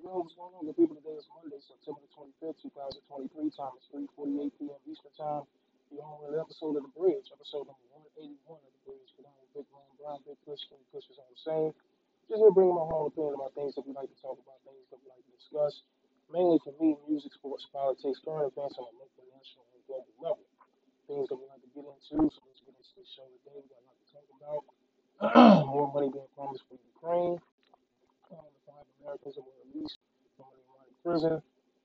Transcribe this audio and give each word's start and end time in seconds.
Yo, 0.00 0.16
what's 0.24 0.32
going 0.32 0.48
on, 0.56 0.64
good 0.64 0.80
people? 0.80 0.96
Today 0.96 1.12
is 1.12 1.28
Monday, 1.28 1.60
September 1.60 2.00
the 2.00 2.08
25th, 2.40 2.56
2023. 3.04 3.52
Time 3.52 3.76
is 3.76 3.84
3.48 3.92 4.48
p.m. 4.56 4.80
Eastern 4.88 5.12
Time. 5.12 5.44
You're 5.92 6.00
on 6.00 6.24
an 6.24 6.40
episode 6.40 6.80
of 6.80 6.88
The 6.88 6.94
Bridge, 6.96 7.28
episode 7.28 7.68
number 7.68 7.84
181 8.16 8.32
of 8.64 8.72
The 8.80 8.80
Bridge. 8.88 9.12
On 9.20 9.28
with 9.28 9.52
Big 9.52 9.68
Ron 9.68 9.84
Brown, 10.00 10.24
Big 10.24 10.40
Kush 10.48 10.64
is 10.64 11.20
on 11.20 11.28
the 11.28 11.40
same. 11.44 11.76
Just 12.32 12.40
here 12.40 12.48
bringing 12.48 12.80
my 12.80 12.88
whole 12.88 13.12
opinion 13.12 13.36
about 13.36 13.52
things 13.52 13.76
that 13.76 13.84
we 13.84 13.92
like 13.92 14.08
to 14.08 14.16
talk 14.24 14.40
about, 14.40 14.64
things 14.64 14.88
that 14.88 15.04
we 15.04 15.12
like 15.12 15.20
to 15.20 15.34
discuss. 15.36 15.84
Mainly 16.32 16.56
for 16.64 16.72
me, 16.80 16.96
music, 17.04 17.36
sports, 17.36 17.68
politics, 17.68 18.24
current 18.24 18.48
events 18.56 18.80
on 18.80 18.88
a 18.88 18.94
local, 18.96 19.28
national, 19.36 19.68
and 19.68 19.84
global 19.84 20.16
level. 20.16 20.48
Things 21.12 21.28
that 21.28 21.36
we 21.36 21.44
like 21.44 21.60
to 21.60 21.68
get 21.76 21.84
into. 21.84 22.24
So 22.32 22.40
let's 22.48 22.64
get 22.64 22.72
into 22.72 22.96
the 22.96 23.04
show 23.04 23.28
today. 23.44 23.60
We 23.60 23.68
got 23.68 23.84
a 23.84 23.88
lot 23.92 24.00
to 24.00 24.06
talk 24.16 24.28
about. 24.32 24.64
More 25.76 25.92
money 25.92 26.08
being 26.08 26.32
promised 26.32 26.64
for 26.72 26.80
Ukraine. 26.80 27.36
Um, 29.00 29.16
Americans 29.16 29.34
that 29.36 29.44
were 29.44 29.60
released 29.72 29.98
from 30.36 30.52
the 30.52 30.94
prison. 31.00 31.36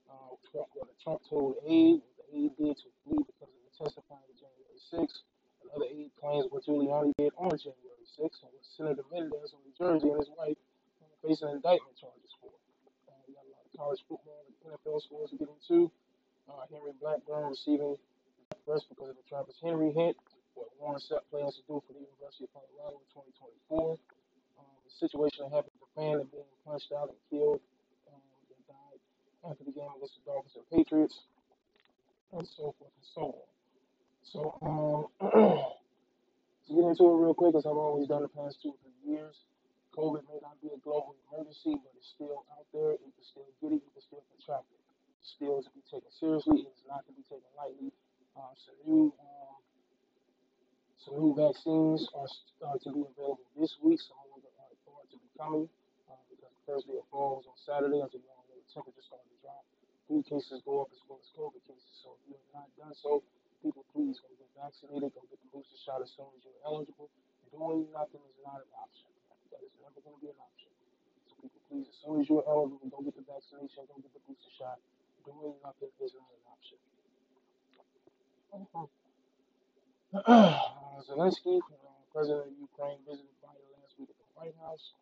Uh, 0.10 0.36
Trump, 0.52 0.68
what 0.76 0.92
Trump 1.00 1.20
told 1.30 1.56
aide, 1.64 2.04
what 2.04 2.16
the 2.20 2.36
aide 2.36 2.54
did 2.60 2.76
to 2.76 2.90
flee 3.04 3.24
because 3.24 3.50
of 3.52 3.62
the 3.64 3.74
testifying 3.76 4.24
on 4.28 4.36
January 4.36 4.80
6th. 4.92 5.24
Another 5.66 5.90
aide 5.92 6.12
claims 6.20 6.46
what 6.52 6.64
Giuliani 6.68 7.12
did 7.18 7.32
on 7.40 7.56
January 7.56 8.08
6th, 8.20 8.40
and 8.44 8.52
what 8.52 8.66
Senator 8.76 9.06
Menendez 9.12 9.56
of 9.56 9.60
New 9.64 9.76
Jersey 9.76 10.12
and 10.12 10.20
his 10.20 10.32
wife 10.36 10.60
facing 11.24 11.50
indictment 11.50 11.96
charges 11.98 12.32
for. 12.38 12.54
Uh, 13.10 13.18
we 13.26 13.34
got 13.34 13.48
a 13.48 13.52
lot 13.52 13.66
of 13.66 13.72
college 13.74 14.02
football 14.06 14.46
and 14.46 14.54
NFL 14.70 15.02
scores 15.02 15.34
to 15.34 15.38
get 15.42 15.50
into. 15.50 15.90
Uh, 16.46 16.68
Henry 16.70 16.94
Blackburn 17.02 17.50
receiving 17.50 17.98
first 18.68 18.86
because 18.94 19.10
of 19.10 19.18
the 19.18 19.26
Travis 19.26 19.58
Hunter 19.58 19.90
hit. 19.90 20.14
What 20.54 20.70
Warren 20.80 21.02
Sapp 21.02 21.26
plans 21.34 21.58
to 21.60 21.64
do 21.68 21.82
for 21.84 21.92
the 21.98 22.06
University 22.06 22.48
of 22.48 22.54
Colorado 22.56 23.02
in 23.02 23.08
2024. 23.68 23.98
Um, 24.62 24.78
the 24.86 24.94
situation 24.96 25.50
that 25.50 25.52
happened 25.52 25.75
fan 25.96 26.20
that 26.20 26.32
being 26.32 26.44
punched 26.68 26.92
out 26.92 27.10
and 27.10 27.20
killed. 27.32 27.64
Um, 28.12 28.20
died 28.68 29.00
after 29.48 29.64
the 29.64 29.72
game 29.72 29.90
against 29.96 30.20
the 30.20 30.24
Dolphins 30.28 30.56
and 30.60 30.68
Patriots, 30.70 31.16
and 32.36 32.46
so 32.46 32.76
forth 32.78 32.92
and 32.92 33.08
so 33.16 33.24
on. 33.32 33.48
So, 34.26 34.40
um, 34.66 35.08
to 36.68 36.70
get 36.74 36.84
into 36.84 37.06
it 37.08 37.18
real 37.22 37.38
quick, 37.38 37.56
as 37.56 37.66
I've 37.66 37.78
always 37.78 38.10
done 38.10 38.26
the 38.26 38.34
past 38.34 38.60
two 38.62 38.74
or 38.74 38.80
three 38.84 39.16
years, 39.16 39.46
COVID 39.96 40.28
may 40.28 40.44
not 40.44 40.60
be 40.60 40.68
a 40.76 40.80
global 40.84 41.16
emergency, 41.32 41.80
but 41.80 41.94
it's 41.96 42.12
still 42.12 42.44
out 42.52 42.68
there. 42.76 43.00
You 43.00 43.12
can 43.16 43.24
still 43.24 43.48
get 43.64 43.72
it. 43.72 43.80
You 43.80 43.92
can 43.96 44.04
still 44.04 44.24
contract 44.36 44.68
it. 44.76 44.82
Still 45.24 45.64
to 45.64 45.70
be 45.72 45.82
taken 45.88 46.12
seriously. 46.12 46.68
It 46.68 46.76
is 46.76 46.84
not 46.86 47.08
to 47.08 47.14
be 47.16 47.24
taken 47.26 47.48
lightly. 47.56 47.96
Uh, 48.36 48.52
some 48.60 48.78
new 48.84 49.14
um, 49.16 49.56
some 51.00 51.16
new 51.22 51.34
vaccines 51.38 52.10
are, 52.18 52.28
are 52.68 52.78
to 52.84 52.90
be 52.92 53.08
available 53.08 53.48
this 53.56 53.78
week. 53.80 54.02
Some 54.02 54.20
more 54.28 54.42
are, 54.44 54.74
are 55.00 55.08
to 55.08 55.18
be 55.18 55.30
coming 55.40 55.70
Thursday 56.66 56.98
or 56.98 57.06
falls 57.14 57.46
on 57.46 57.56
Saturday. 57.58 58.02
As 58.02 58.12
you 58.14 58.22
know, 58.26 58.42
the 58.50 58.62
temperature 58.74 59.02
starting 59.06 59.30
to 59.30 59.40
drop. 59.42 59.64
Flu 60.10 60.22
cases 60.26 60.62
go 60.66 60.86
up 60.86 60.90
as 60.94 61.02
well 61.10 61.18
as 61.22 61.30
COVID 61.34 61.62
cases. 61.66 61.94
So 62.02 62.18
if 62.22 62.22
you 62.30 62.36
have 62.38 62.50
not 62.54 62.70
done 62.78 62.94
so, 62.94 63.22
people 63.66 63.86
please 63.94 64.22
go 64.22 64.30
get 64.38 64.50
vaccinated. 64.58 65.14
Go 65.14 65.26
get 65.30 65.42
the 65.42 65.50
booster 65.54 65.78
shot 65.82 66.02
as 66.02 66.14
soon 66.14 66.30
as 66.38 66.42
you're 66.46 66.62
eligible. 66.66 67.10
Doing 67.54 67.90
nothing 67.94 68.22
is 68.26 68.38
not 68.44 68.62
an 68.62 68.72
option. 68.78 69.10
That 69.54 69.62
is 69.66 69.74
never 69.82 69.98
going 70.04 70.18
to 70.20 70.22
be 70.22 70.30
an 70.34 70.42
option. 70.42 70.70
So 71.30 71.34
people 71.42 71.62
please, 71.72 71.88
as 71.90 71.98
soon 72.04 72.22
as 72.22 72.28
you're 72.30 72.46
eligible, 72.46 72.86
go 72.92 73.02
get 73.02 73.16
the 73.18 73.26
vaccination. 73.26 73.86
Go 73.90 73.98
get 74.02 74.14
the 74.14 74.22
booster 74.28 74.52
shot. 74.54 74.78
Doing 75.26 75.58
nothing 75.66 75.90
is 76.04 76.14
not 76.14 76.30
an 76.30 76.46
option. 76.50 76.78
Uh, 80.16 81.04
Zelensky, 81.04 81.60
uh, 81.60 81.92
president 82.14 82.48
of 82.48 82.56
Ukraine, 82.56 82.96
visited 83.04 83.28
Biden 83.44 83.68
last 83.76 84.00
week 84.00 84.08
at 84.08 84.16
the 84.16 84.30
White 84.40 84.56
House. 84.64 84.96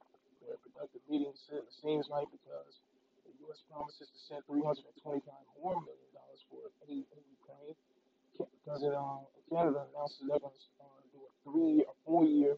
Very 0.44 0.60
productive 0.60 1.02
meeting, 1.10 1.32
said, 1.48 1.64
it 1.64 1.74
seems 1.82 2.08
like, 2.12 2.28
because 2.32 2.80
the 3.24 3.32
U.S. 3.48 3.64
promises 3.72 4.08
to 4.12 4.20
send 4.28 4.42
325 4.46 5.24
more 5.60 5.80
million 5.80 6.12
dollars 6.12 6.42
for 6.52 6.60
aid 6.88 7.08
in 7.08 7.22
Ukraine. 7.40 7.76
Ca- 8.38 8.52
President 8.68 9.00
uh, 9.00 9.24
Canada 9.50 9.88
announced 9.92 10.20
that 10.20 10.28
they're 10.28 10.44
going 10.44 10.56
to 10.56 10.70
uh, 10.84 11.00
do 11.16 11.20
a 11.24 11.32
three 11.48 11.76
or 11.88 11.96
four 12.04 12.24
year, 12.26 12.56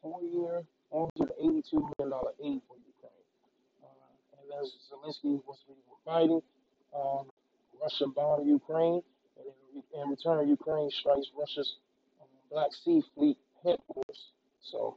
four 0.00 0.22
year, 0.22 0.64
182 0.90 1.76
million 1.76 2.08
dollar 2.10 2.32
aid 2.40 2.60
for 2.68 2.76
Ukraine. 2.80 3.26
Uh, 3.84 4.40
and 4.40 4.46
as 4.60 4.72
Zelensky 4.88 5.40
was 5.44 5.58
Biden, 6.06 6.40
um, 6.94 7.26
Russia 7.82 8.06
bombed 8.06 8.46
Ukraine, 8.46 9.02
and 9.36 9.46
in, 9.74 9.82
in 10.00 10.08
return, 10.08 10.48
Ukraine 10.48 10.88
strikes 10.90 11.26
Russia's 11.36 11.76
um, 12.20 12.28
Black 12.50 12.70
Sea 12.84 13.02
Fleet 13.14 13.36
headquarters. 13.64 14.30
So 14.62 14.96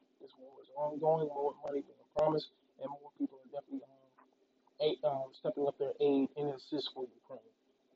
ongoing, 0.79 1.27
more 1.27 1.53
money 1.59 1.83
being 1.83 2.07
promised, 2.15 2.55
and 2.79 2.87
more 2.87 3.11
people 3.19 3.35
are 3.43 3.51
definitely 3.51 3.83
um, 3.83 4.27
aid, 4.79 4.97
um, 5.03 5.27
stepping 5.35 5.67
up 5.67 5.75
their 5.75 5.91
aid 5.99 6.31
and 6.39 6.55
assist 6.55 6.95
for 6.95 7.03
Ukraine. 7.03 7.43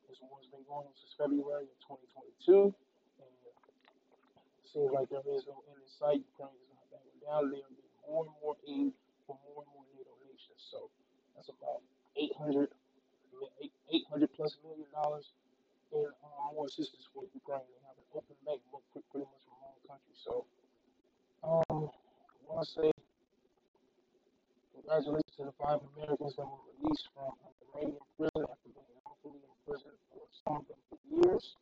This 0.08 0.20
war 0.20 0.36
has 0.38 0.48
been 0.52 0.62
going 0.68 0.84
on 0.84 0.94
since 1.00 1.16
February 1.16 1.64
of 1.64 1.78
2022, 1.88 2.76
and 3.24 3.32
it 3.48 4.68
seems 4.68 4.92
like 4.92 5.08
there 5.08 5.24
is 5.32 5.48
no 5.48 5.64
end 5.72 5.80
in 5.80 5.88
sight. 5.88 6.20
Ukraine 6.20 6.52
is 6.60 6.68
not 6.76 6.84
backing 6.92 7.18
down. 7.24 7.48
They 7.48 7.64
are 7.64 7.72
getting 7.72 7.96
more 8.04 8.28
and 8.28 8.36
more 8.44 8.56
aid 8.68 8.92
from 9.24 9.40
more 9.48 9.64
and 9.64 9.70
more 9.72 9.86
NATO 9.96 10.12
nations. 10.28 10.60
So 10.68 10.92
that's 11.32 11.48
about 11.48 11.80
800, 12.20 12.68
800 13.32 14.28
plus 14.36 14.60
million 14.60 14.86
dollars 14.92 15.32
in 15.90 16.04
um, 16.20 16.52
more 16.52 16.66
assistance 16.68 17.08
for 17.16 17.24
Ukraine. 17.32 17.64
They 17.64 17.80
have 17.88 17.96
an 17.96 18.08
open 18.12 18.36
bank 18.44 18.60
book 18.68 18.84
pretty 18.92 19.24
much 19.24 19.42
from 19.48 19.56
all 19.64 19.78
countries. 19.88 20.20
So 20.20 20.44
um, 21.42 21.90
I 22.44 22.52
want 22.52 22.68
to 22.68 22.72
say 22.76 22.90
congratulations 24.76 25.32
to 25.40 25.44
the 25.48 25.56
five 25.56 25.80
Americans 25.96 26.36
that 26.36 26.44
were 26.44 26.60
released 26.76 27.08
from 27.16 27.32
Iranian 27.72 28.04
prison 28.20 28.44
after 28.44 28.68
being 28.68 28.92
wrongfully 29.00 29.40
imprisoned 29.48 29.96
for 30.12 30.28
some 30.44 30.60
of 30.60 30.64
them 30.68 30.80
for 30.92 30.98
years. 31.08 31.56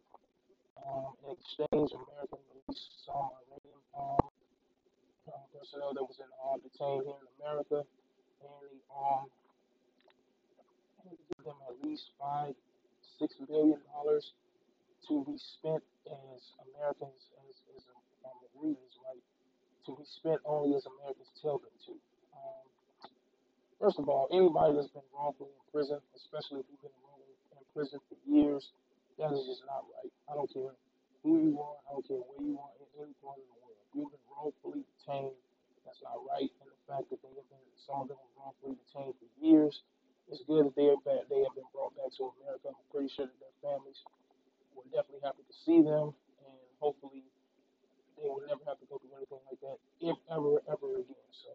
Um, 0.83 1.15
in 1.23 1.39
exchange, 1.39 1.95
America 1.95 2.35
released 2.51 2.91
some 3.07 3.31
Iranian 3.47 3.81
um, 3.95 4.27
uh, 5.31 5.47
personnel 5.55 5.95
that 5.95 6.03
was 6.03 6.19
in, 6.19 6.27
uh, 6.35 6.59
detained 6.59 7.07
here 7.07 7.23
in 7.23 7.31
America, 7.39 7.79
and 7.87 8.51
they 8.67 8.83
um, 8.91 9.31
had 11.07 11.15
to 11.15 11.25
give 11.31 11.43
them 11.47 11.59
at 11.71 11.79
least 11.79 12.11
five, 12.19 12.59
six 13.23 13.39
billion 13.47 13.79
dollars 13.95 14.35
to 15.07 15.23
be 15.31 15.39
spent 15.39 15.83
as 16.11 16.43
Americans, 16.75 17.31
as, 17.47 17.55
as 17.79 17.83
um, 18.27 18.35
Marines, 18.59 18.99
right? 19.07 19.23
To 19.87 19.95
be 19.95 20.07
spent 20.23 20.39
only 20.47 20.79
as 20.79 20.87
Americans 20.87 21.27
tell 21.43 21.59
them 21.59 21.75
to. 21.91 21.93
Um, 22.31 22.63
first 23.83 23.99
of 23.99 24.07
all, 24.07 24.31
anybody 24.31 24.79
that's 24.79 24.95
been 24.95 25.07
wrongfully 25.11 25.51
in 25.51 25.65
prison, 25.75 25.99
especially 26.15 26.63
if 26.63 26.67
you've 26.71 26.87
been 26.87 26.95
wrongfully 27.03 27.35
in 27.59 27.67
prison 27.75 27.99
for 28.07 28.15
years, 28.31 28.71
that 29.19 29.35
is 29.35 29.43
just 29.51 29.67
not 29.67 29.83
right. 29.91 30.13
I 30.31 30.39
don't 30.39 30.47
care 30.47 30.71
who 31.27 31.43
you 31.43 31.59
are, 31.59 31.77
I 31.91 31.99
don't 31.99 32.07
care 32.07 32.23
where 32.23 32.39
you 32.39 32.55
are 32.55 32.73
in 32.79 32.87
any 33.03 33.15
part 33.19 33.43
of 33.43 33.47
the 33.51 33.57
world. 33.59 33.75
If 33.83 33.91
you've 33.99 34.15
been 34.15 34.27
wrongfully 34.31 34.87
detained, 34.95 35.35
that's 35.83 35.99
not 36.07 36.23
right. 36.23 36.51
And 36.63 36.71
the 36.71 36.79
fact 36.87 37.11
that 37.11 37.19
they 37.27 37.35
have 37.35 37.49
been, 37.51 37.67
some 37.83 38.07
of 38.07 38.15
them 38.15 38.19
were 38.23 38.35
wrongfully 38.39 38.79
detained 38.87 39.19
for 39.19 39.27
years, 39.43 39.83
it's 40.31 40.47
good 40.47 40.71
that 40.71 40.77
they 40.79 40.87
have 40.87 41.03
been, 41.03 41.27
they 41.27 41.43
have 41.43 41.55
been 41.59 41.67
brought 41.75 41.93
back 41.99 42.15
to 42.23 42.31
America. 42.39 42.71
I'm 42.71 42.87
pretty 42.95 43.11
sure 43.11 43.27
that 43.27 43.39
their 43.43 43.59
families 43.59 43.99
we're 44.75 44.89
definitely 44.91 45.23
happy 45.25 45.45
to 45.45 45.57
see 45.65 45.83
them, 45.83 46.15
and 46.47 46.59
hopefully 46.81 47.25
they 48.23 48.31
will 48.31 48.47
never 48.47 48.63
have 48.71 48.79
to 48.79 48.87
go 48.87 49.03
through 49.03 49.19
anything 49.19 49.43
like 49.51 49.59
that, 49.67 49.77
if 49.99 50.15
ever, 50.31 50.63
ever 50.71 51.03
again. 51.03 51.29
So, 51.35 51.51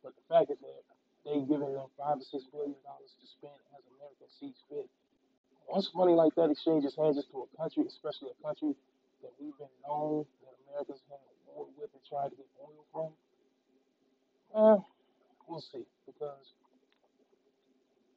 but 0.00 0.16
the 0.16 0.24
fact 0.32 0.48
is 0.48 0.58
that 0.64 0.82
they've 1.28 1.44
given 1.44 1.76
them 1.76 1.92
five 2.00 2.16
to 2.16 2.24
six 2.24 2.48
billion 2.48 2.80
dollars 2.82 3.12
to 3.20 3.26
spend 3.28 3.60
as 3.76 3.84
America 4.00 4.24
sees 4.40 4.56
fit. 4.72 4.88
Once 5.68 5.92
money 5.94 6.16
like 6.16 6.34
that 6.34 6.48
exchanges 6.50 6.96
hands 6.96 7.20
to 7.20 7.36
a 7.44 7.48
country, 7.54 7.84
especially 7.86 8.32
a 8.32 8.38
country 8.42 8.72
that 9.22 9.30
we've 9.38 9.54
been 9.60 9.70
known 9.86 10.24
that 10.42 10.56
Americans 10.66 11.04
have 11.12 11.20
war 11.46 11.68
with 11.76 11.92
and 11.92 12.02
tried 12.08 12.32
to 12.32 12.36
get 12.40 12.48
oil 12.58 12.82
from, 12.90 13.10
eh, 14.56 14.78
we'll 15.46 15.60
see. 15.60 15.84
Because 16.08 16.56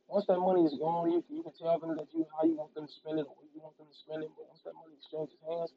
once 0.08 0.26
that 0.28 0.40
money 0.40 0.64
is 0.66 0.74
gone, 0.80 1.12
you 1.12 1.22
can, 1.28 1.36
you 1.38 1.44
can 1.44 1.54
tell 1.60 1.78
them 1.78 1.98
that 1.98 2.08
you 2.14 2.26
how 2.34 2.48
you 2.48 2.56
want 2.56 2.74
them 2.74 2.88
to 2.88 2.94
spend 2.94 3.20
it 3.20 3.28
or 3.28 3.36
where 3.38 3.50
you 3.54 3.62
want 3.62 3.78
them 3.78 3.88
to 3.92 3.98
spend 4.02 4.24
it. 4.24 4.32
But 4.34 4.48
once 4.50 4.62
that 4.66 4.74
money 4.74 4.96
exchanges 4.98 5.38
hands, 5.46 5.74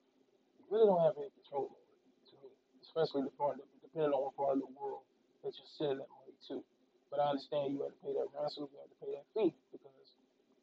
you 0.61 0.65
really 0.71 0.87
don't 0.87 1.03
have 1.03 1.17
any 1.19 1.29
control 1.43 1.69
over 1.69 1.77
it. 1.77 1.86
Especially 2.97 3.29
that, 3.29 3.61
depending 3.85 4.17
on 4.17 4.25
what 4.25 4.33
part 4.41 4.57
of 4.57 4.65
the 4.65 4.73
world 4.73 5.05
that 5.45 5.53
you're 5.53 5.69
sending 5.77 6.01
that 6.01 6.09
money 6.09 6.33
to. 6.49 6.65
But 7.13 7.21
I 7.21 7.37
understand 7.37 7.77
you 7.77 7.85
have 7.85 7.93
to 7.93 8.01
pay 8.01 8.17
that 8.17 8.33
ransom, 8.33 8.73
you 8.73 8.81
have 8.81 8.89
to 8.89 8.99
pay 9.05 9.13
that 9.13 9.29
fee 9.37 9.53
because 9.69 10.09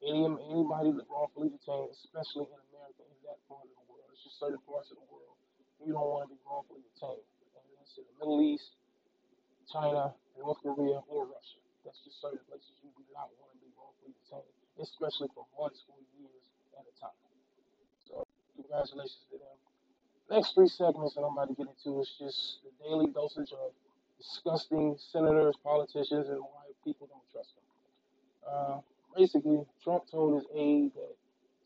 any 0.01 0.25
anybody 0.25 0.97
that 0.97 1.06
wrongfully 1.13 1.53
detained, 1.53 1.94
especially 1.94 2.50
in 2.50 2.57
America, 2.74 3.06
in 3.06 3.21
that 3.30 3.38
part 3.45 3.69
of 3.69 3.77
the 3.77 3.85
world, 3.85 4.09
it's 4.09 4.25
just 4.25 4.41
certain 4.41 4.57
parts 4.65 4.89
of 4.89 4.97
the 4.97 5.06
world, 5.13 5.38
you 5.77 5.94
don't 5.94 6.09
want 6.09 6.25
to 6.25 6.33
be 6.33 6.41
wrongfully 6.41 6.81
detained. 6.97 7.21
And 7.21 7.69
that's 7.77 7.94
in 8.01 8.06
the 8.09 8.15
Middle 8.18 8.41
East, 8.41 8.81
China, 9.69 10.18
North 10.33 10.57
Korea, 10.65 11.06
or 11.06 11.29
Russia. 11.29 11.62
That's 11.86 12.01
just 12.01 12.18
certain 12.18 12.41
places 12.50 12.74
you 12.81 12.89
do 12.97 13.06
not 13.13 13.29
want 13.38 13.53
to 13.53 13.62
be 13.62 13.69
wrongfully 13.77 14.18
detained, 14.25 14.50
especially 14.81 15.29
for 15.38 15.45
months 15.53 15.86
or 15.86 16.01
years 16.18 16.50
at 16.81 16.81
a 16.81 16.94
time. 16.97 17.13
So 18.09 18.25
congratulations 18.57 19.21
to 19.29 19.38
them. 19.38 19.53
Next 20.31 20.55
three 20.55 20.67
segments 20.69 21.15
that 21.15 21.21
I'm 21.21 21.37
about 21.37 21.49
to 21.49 21.55
get 21.55 21.67
into 21.67 22.01
is 22.01 22.09
just 22.17 22.63
the 22.63 22.71
daily 22.83 23.07
dosage 23.13 23.51
of 23.53 23.71
disgusting 24.17 24.97
senators, 25.11 25.55
politicians, 25.63 26.29
and 26.29 26.39
why 26.39 26.65
people 26.83 27.07
don't 27.11 27.27
trust 27.31 27.53
them. 27.55 27.67
Uh, 28.47 28.77
basically, 29.15 29.61
Trump 29.83 30.03
told 30.09 30.35
his 30.35 30.47
aide 30.55 30.93
that 30.95 31.13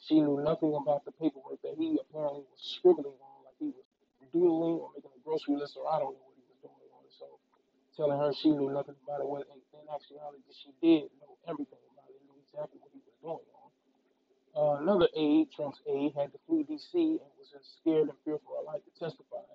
she 0.01 0.19
knew 0.19 0.42
nothing 0.44 0.74
about 0.75 1.06
the 1.06 1.13
paperwork 1.13 1.62
that 1.63 1.75
he 1.77 1.98
apparently 2.01 2.44
was 2.50 2.62
scribbling 2.62 3.18
on, 3.21 3.38
like 3.45 3.57
he 3.59 3.71
was 3.71 3.86
doodling 4.33 4.81
or 4.81 4.89
making 4.95 5.12
a 5.13 5.21
grocery 5.24 5.56
list, 5.56 5.77
or 5.77 5.86
I 5.88 6.01
don't 6.01 6.18
know 6.18 6.25
what 6.25 6.38
he 6.38 6.45
was 6.50 6.60
doing 6.65 6.89
on 6.98 7.01
it. 7.06 7.13
So, 7.15 7.27
telling 7.95 8.18
her 8.19 8.33
she 8.33 8.51
knew 8.51 8.74
nothing 8.74 8.98
about 9.06 9.21
it, 9.21 9.30
when 9.30 9.44
in 9.48 9.86
actuality 9.88 10.44
she 10.51 10.74
did 10.81 11.07
know 11.21 11.38
everything 11.48 11.81
about 11.94 12.10
it, 12.12 12.19
knew 12.25 12.38
exactly 12.42 12.81
what 12.81 12.92
he 12.92 13.01
was 13.06 13.15
doing 13.21 13.48
on. 13.53 13.69
Uh, 14.57 14.81
another 14.81 15.07
aide, 15.15 15.45
Trump's 15.54 15.77
aide, 15.86 16.13
had 16.18 16.33
to 16.33 16.39
flee 16.48 16.63
D.C. 16.63 16.98
and 16.98 17.30
was 17.38 17.54
scared 17.77 18.09
and 18.09 18.18
fearful 18.25 18.57
life 18.65 18.81
to 18.81 18.94
testify 18.98 19.45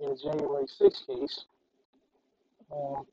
in 0.00 0.12
the 0.12 0.16
January 0.20 0.68
6th 0.68 1.00
case. 1.08 1.44
Um, 2.68 3.08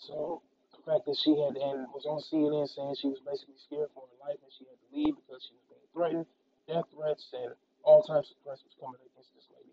so 0.00 0.40
the 0.72 0.80
fact 0.88 1.04
that 1.04 1.20
she 1.20 1.36
had 1.36 1.60
and 1.60 1.84
was 1.92 2.08
on 2.08 2.24
CNN 2.32 2.64
saying 2.72 2.96
she 2.96 3.12
was 3.12 3.20
basically 3.28 3.60
scared 3.60 3.92
for 3.92 4.08
her 4.08 4.18
life 4.24 4.40
and 4.40 4.52
she 4.56 4.64
had 4.64 4.80
to 4.80 4.88
leave 4.88 5.14
because 5.20 5.44
she 5.44 5.52
was 5.52 5.64
being 5.68 5.88
threatened, 5.92 6.26
death 6.64 6.88
threats 6.96 7.28
and 7.36 7.52
all 7.84 8.00
types 8.00 8.32
of 8.32 8.36
threats 8.40 8.64
was 8.64 8.72
coming 8.80 9.00
against 9.04 9.36
this 9.36 9.44
lady. 9.52 9.72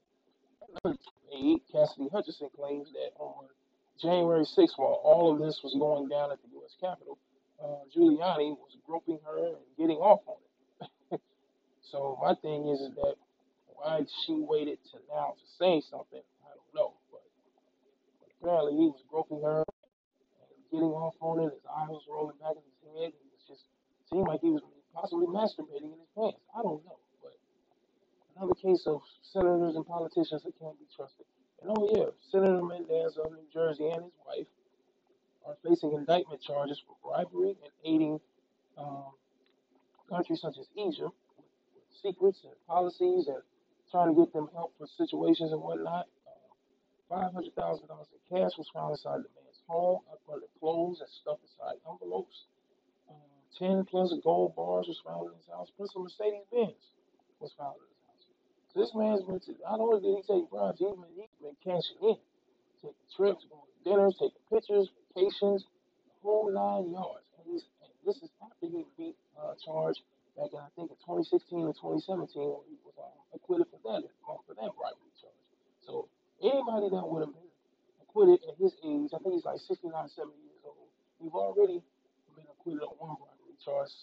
Another 0.84 1.00
aide, 1.32 1.64
Cassidy 1.72 2.12
Hutchinson, 2.12 2.52
claims 2.52 2.92
that 2.92 3.16
on 3.16 3.48
January 3.96 4.44
6th, 4.44 4.76
while 4.76 5.00
all 5.08 5.32
of 5.32 5.40
this 5.40 5.64
was 5.64 5.72
going 5.80 6.12
down 6.12 6.36
at 6.36 6.44
the 6.44 6.52
U.S. 6.60 6.76
Capitol, 6.84 7.16
uh, 7.64 7.88
Giuliani 7.96 8.60
was 8.60 8.76
groping 8.84 9.20
her 9.24 9.56
and 9.56 9.64
getting 9.80 9.98
off 9.98 10.20
on 10.28 10.36
it. 10.36 10.51
So 11.92 12.18
my 12.24 12.34
thing 12.36 12.70
is, 12.70 12.80
that 12.96 13.16
why 13.68 14.06
she 14.24 14.34
waited 14.40 14.80
to 14.92 14.98
now 15.12 15.36
to 15.36 15.46
say 15.60 15.84
something, 15.84 16.24
I 16.48 16.56
don't 16.56 16.74
know. 16.74 16.94
But, 17.12 17.28
apparently 18.40 18.80
he 18.80 18.88
was 18.88 19.04
groping 19.12 19.42
her 19.44 19.66
and 19.68 20.56
getting 20.72 20.96
off 20.96 21.16
on 21.20 21.40
it. 21.44 21.52
His 21.52 21.68
eyes 21.68 21.92
was 21.92 22.08
rolling 22.10 22.38
back 22.40 22.56
in 22.56 22.64
his 22.64 22.80
head. 22.96 23.12
It 23.12 23.44
just 23.46 23.68
seemed 24.10 24.28
like 24.28 24.40
he 24.40 24.52
was 24.52 24.64
possibly 24.96 25.28
masturbating 25.28 25.92
in 25.92 26.00
his 26.00 26.12
pants. 26.16 26.40
I 26.56 26.64
don't 26.64 26.80
know, 26.88 27.00
but 27.22 27.36
another 28.38 28.56
case 28.56 28.88
of 28.88 29.02
senators 29.22 29.76
and 29.76 29.86
politicians 29.86 30.44
that 30.44 30.58
can't 30.60 30.80
be 30.80 30.88
trusted. 30.96 31.26
And 31.62 31.76
oh 31.76 31.92
yeah, 31.92 32.10
Senator 32.32 32.64
Menendez 32.64 33.20
of 33.20 33.32
New 33.36 33.46
Jersey 33.54 33.90
and 33.92 34.08
his 34.08 34.18
wife 34.26 34.48
are 35.46 35.58
facing 35.68 35.92
indictment 35.92 36.42
charges 36.42 36.82
for 36.88 36.96
bribery 37.04 37.60
and 37.62 37.74
aiding 37.84 38.20
um, 38.78 39.12
countries 40.10 40.40
such 40.42 40.58
as 40.58 40.68
Egypt 40.78 41.12
secrets 42.02 42.40
and 42.44 42.54
policies 42.68 43.28
and 43.28 43.44
trying 43.92 44.16
to 44.16 44.16
get 44.16 44.32
them 44.34 44.48
help 44.54 44.74
for 44.78 44.88
situations 44.88 45.52
and 45.52 45.62
whatnot. 45.62 46.08
Uh, 47.12 47.28
$500,000 47.28 47.52
in 47.52 48.22
cash 48.32 48.56
was 48.58 48.72
found 48.74 48.96
inside 48.96 49.20
the 49.20 49.32
man's 49.36 49.60
home, 49.68 50.00
up 50.12 50.22
under 50.32 50.48
clothes 50.60 51.04
and 51.04 51.10
stuff 51.12 51.38
inside 51.44 51.76
envelopes. 51.84 52.48
Um, 53.12 53.84
10 53.84 53.86
plus 53.92 54.16
gold 54.24 54.56
bars 54.56 54.88
was 54.88 55.02
found 55.04 55.28
in 55.28 55.36
his 55.36 55.48
house, 55.52 55.68
plus 55.76 55.92
a 55.96 56.00
Mercedes 56.00 56.48
Benz 56.52 56.96
was 57.44 57.52
found 57.60 57.76
in 57.84 57.88
his 57.92 58.02
house. 58.08 58.24
So 58.72 58.76
this 58.80 58.92
man's 58.96 59.24
been, 59.28 59.44
to, 59.44 59.52
not 59.60 59.84
only 59.84 60.00
did 60.00 60.16
he 60.16 60.24
take 60.24 60.48
bribes, 60.48 60.80
he's 60.80 60.96
been, 60.96 61.12
he's 61.20 61.36
been 61.44 61.60
cashing 61.60 62.00
in, 62.00 62.18
taking 62.80 63.10
trips, 63.12 63.44
going 63.52 63.68
to 63.68 63.80
dinners, 63.84 64.16
taking 64.16 64.46
pictures, 64.48 64.88
vacations, 65.12 65.68
the 66.08 66.16
whole 66.24 66.48
nine 66.48 66.88
yards. 66.96 67.28
And, 67.44 67.60
and 67.60 67.92
this 68.08 68.16
is 68.24 68.32
after 68.40 68.72
he 68.72 68.88
beat 68.96 69.20
uh, 69.36 69.60
charge 69.60 70.00
back 70.42 70.52
in, 70.52 70.60
I 70.60 70.72
think, 70.74 70.90
in 70.90 70.98
2016 71.06 71.70
or 71.70 71.74
2017 71.78 72.34
when 72.42 72.66
he 72.66 72.78
was 72.82 72.98
uh, 72.98 73.38
acquitted 73.38 73.70
for 73.70 73.78
that, 73.86 74.02
for 74.26 74.54
that 74.58 74.72
bribery 74.74 75.14
charge. 75.22 75.38
So 75.86 76.10
anybody 76.42 76.90
that 76.90 77.06
would 77.06 77.30
have 77.30 77.34
been 77.34 77.52
acquitted 78.12 78.44
at 78.44 78.60
his 78.60 78.76
age. 78.84 79.16
I 79.16 79.24
think 79.24 79.40
he's 79.40 79.48
like 79.48 79.64
69, 79.64 79.88
70 79.88 80.36
years 80.44 80.60
old. 80.68 80.92
We've 81.24 81.32
already 81.32 81.80
been 82.36 82.50
acquitted 82.52 82.84
on 82.84 83.00
one 83.00 83.16
bribery 83.16 83.56
charge. 83.64 83.96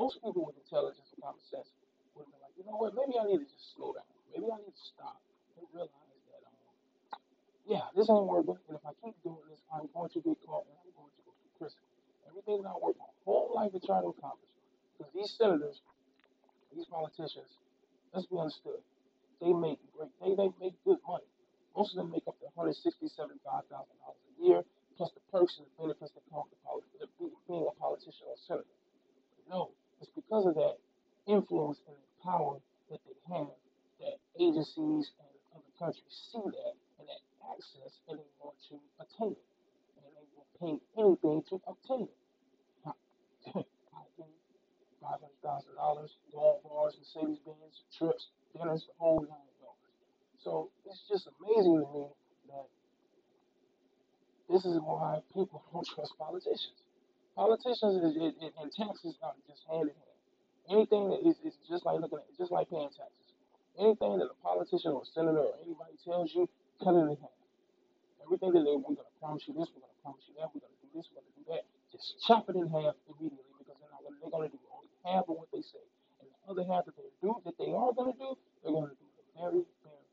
Most 0.00 0.16
people 0.24 0.48
with 0.48 0.56
intelligence 0.56 1.04
and 1.12 1.20
common 1.20 1.44
sense 1.52 1.68
would 2.16 2.24
have 2.24 2.32
been 2.32 2.40
like, 2.40 2.56
you 2.56 2.64
know 2.64 2.80
what, 2.80 2.96
maybe 2.96 3.20
I 3.20 3.28
need 3.28 3.44
to 3.44 3.48
just 3.48 3.76
slow 3.76 3.92
down. 3.92 4.08
Maybe 4.32 4.48
I 4.48 4.56
need 4.64 4.72
to 4.72 4.86
stop 4.96 5.20
and 5.60 5.68
realize 5.76 5.92
that, 6.32 6.42
um, 6.48 7.20
yeah, 7.68 7.84
this 7.92 8.08
ain't 8.08 8.24
working. 8.24 8.56
And 8.72 8.80
if 8.80 8.84
I 8.88 8.96
keep 9.04 9.14
doing 9.20 9.44
this, 9.52 9.60
I'm 9.68 9.92
going 9.92 10.08
to 10.08 10.20
get 10.24 10.40
caught 10.48 10.64
and 10.64 10.76
I'm 10.80 10.90
going 10.96 11.12
to 11.12 11.20
go 11.28 11.32
to 11.36 11.48
prison. 11.60 11.84
Everything 12.32 12.64
that 12.64 12.72
I 12.72 12.78
worked 12.80 12.98
my 12.98 13.12
whole 13.28 13.52
life 13.52 13.76
to 13.76 13.80
try 13.84 14.00
to 14.00 14.08
accomplish. 14.08 14.53
Because 14.96 15.12
these 15.14 15.34
senators, 15.36 15.82
these 16.74 16.86
politicians, 16.86 17.58
let's 18.12 18.26
be 18.26 18.38
understood, 18.38 18.80
they 19.40 19.52
make 19.52 19.78
great, 19.96 20.10
they, 20.22 20.34
they 20.34 20.50
make 20.60 20.74
good 20.84 20.98
money. 21.06 21.26
Most 21.76 21.92
of 21.92 22.02
them 22.02 22.10
make 22.10 22.22
up 22.28 22.38
to 22.38 22.46
$167,000 22.54 23.34
a 23.34 24.42
year, 24.42 24.62
plus 24.96 25.10
the 25.10 25.20
perks 25.32 25.58
and 25.58 25.66
the 25.66 25.74
benefits 25.82 26.12
that 26.14 26.22
come 26.30 26.46
with 27.18 27.32
being 27.48 27.66
a 27.68 27.74
politician 27.80 28.26
or 28.28 28.36
senator. 28.46 28.78
No, 29.50 29.70
it's 30.00 30.10
because 30.14 30.46
of 30.46 30.54
that 30.54 30.78
influence 31.26 31.78
and 31.86 31.96
the 31.96 32.10
power 32.22 32.56
that 32.90 33.00
they 33.04 33.34
have 33.34 33.48
that 34.00 34.16
agencies 34.40 35.10
and 35.20 35.30
other 35.54 35.72
countries 35.78 36.14
see 36.32 36.42
that 36.44 36.74
and 36.98 37.08
that 37.08 37.22
access 37.52 38.00
and 38.08 38.18
they 38.18 38.30
want 38.40 38.56
to 38.68 38.76
attain 39.00 39.32
it. 39.32 39.46
And 39.96 40.12
they 40.16 40.26
will 40.34 40.48
pay 40.60 40.74
anything 40.98 41.42
to 41.50 41.60
obtain 41.66 42.08
it. 42.08 42.23
$500,000, 45.04 46.08
gold 46.32 46.60
bars, 46.64 46.96
Mercedes 46.98 47.38
Benz, 47.44 47.84
trips, 47.98 48.28
dinners, 48.56 48.86
the 48.88 48.94
whole 48.98 49.20
nine. 49.20 49.52
yards. 49.60 49.84
So 50.40 50.70
it's 50.86 51.04
just 51.08 51.28
amazing 51.40 51.84
to 51.84 51.88
me 51.92 52.06
that 52.48 52.66
this 54.50 54.64
is 54.64 54.80
why 54.80 55.20
people 55.34 55.62
don't 55.72 55.86
trust 55.86 56.14
politicians. 56.18 56.80
Politicians 57.36 58.00
and 58.02 58.70
taxes 58.72 59.16
are 59.22 59.34
just 59.48 59.64
hand 59.70 59.90
in 59.90 59.96
hand. 59.96 60.18
Anything 60.70 61.10
that 61.10 61.20
is, 61.26 61.36
just 61.68 61.84
like 61.86 62.00
looking 62.00 62.18
at, 62.18 62.28
just 62.38 62.52
like 62.52 62.70
paying 62.70 62.88
taxes. 62.88 63.28
Anything 63.78 64.18
that 64.20 64.30
a 64.30 64.38
politician 64.42 64.92
or 64.92 65.02
a 65.02 65.08
senator 65.12 65.42
or 65.50 65.54
anybody 65.64 65.98
tells 66.04 66.32
you, 66.34 66.48
cut 66.82 66.94
it 66.94 67.04
in 67.10 67.18
half. 67.20 67.36
Everything 68.24 68.52
that 68.54 68.64
they 68.64 68.76
we're 68.76 68.96
gonna 68.96 69.16
promise 69.20 69.44
you 69.48 69.54
this, 69.54 69.68
we're 69.74 69.82
gonna 69.84 70.00
promise 70.02 70.24
you 70.28 70.34
that, 70.40 70.48
we're 70.54 70.62
gonna 70.64 70.80
do 70.80 70.88
this, 70.94 71.06
we're 71.12 71.20
gonna 71.20 71.36
do 71.36 71.44
that. 71.52 71.64
Just 71.92 72.16
chop 72.26 72.48
it 72.48 72.56
in 72.56 72.68
half 72.70 72.96
immediately 73.10 73.44
because 73.58 73.76
they're 73.80 73.92
not 73.92 74.02
gonna 74.04 74.16
they're 74.22 74.32
gonna 74.32 74.48
do 74.48 74.58
only 74.60 74.63
half 75.04 75.28
of 75.28 75.36
what 75.36 75.48
they 75.52 75.62
say. 75.62 75.84
And 76.20 76.28
the 76.28 76.40
other 76.50 76.64
half 76.66 76.84
that 76.86 76.96
they 76.96 77.08
do 77.22 77.36
that 77.44 77.54
they 77.58 77.72
are 77.72 77.92
gonna 77.92 78.16
do, 78.16 78.36
they're 78.62 78.72
gonna 78.72 78.96
do 78.96 79.08
the 79.16 79.24
very, 79.38 79.62
very 79.84 80.04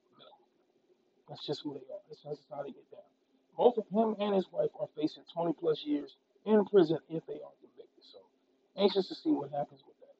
that's 1.31 1.47
just 1.47 1.63
who 1.63 1.71
they 1.71 1.87
are. 1.87 2.03
That's, 2.11 2.19
that's 2.27 2.43
how 2.51 2.59
they 2.59 2.75
get 2.75 2.83
down. 2.91 3.07
Both 3.55 3.79
of 3.79 3.87
him 3.87 4.19
and 4.19 4.35
his 4.35 4.43
wife 4.51 4.75
are 4.75 4.91
facing 4.99 5.23
20 5.31 5.55
plus 5.63 5.79
years 5.87 6.19
in 6.43 6.65
prison 6.67 6.99
if 7.07 7.23
they 7.23 7.39
are 7.39 7.55
convicted. 7.63 8.03
So, 8.03 8.19
anxious 8.75 9.07
to 9.07 9.15
see 9.15 9.31
what 9.31 9.47
happens 9.55 9.79
with 9.87 9.95
that. 10.03 10.15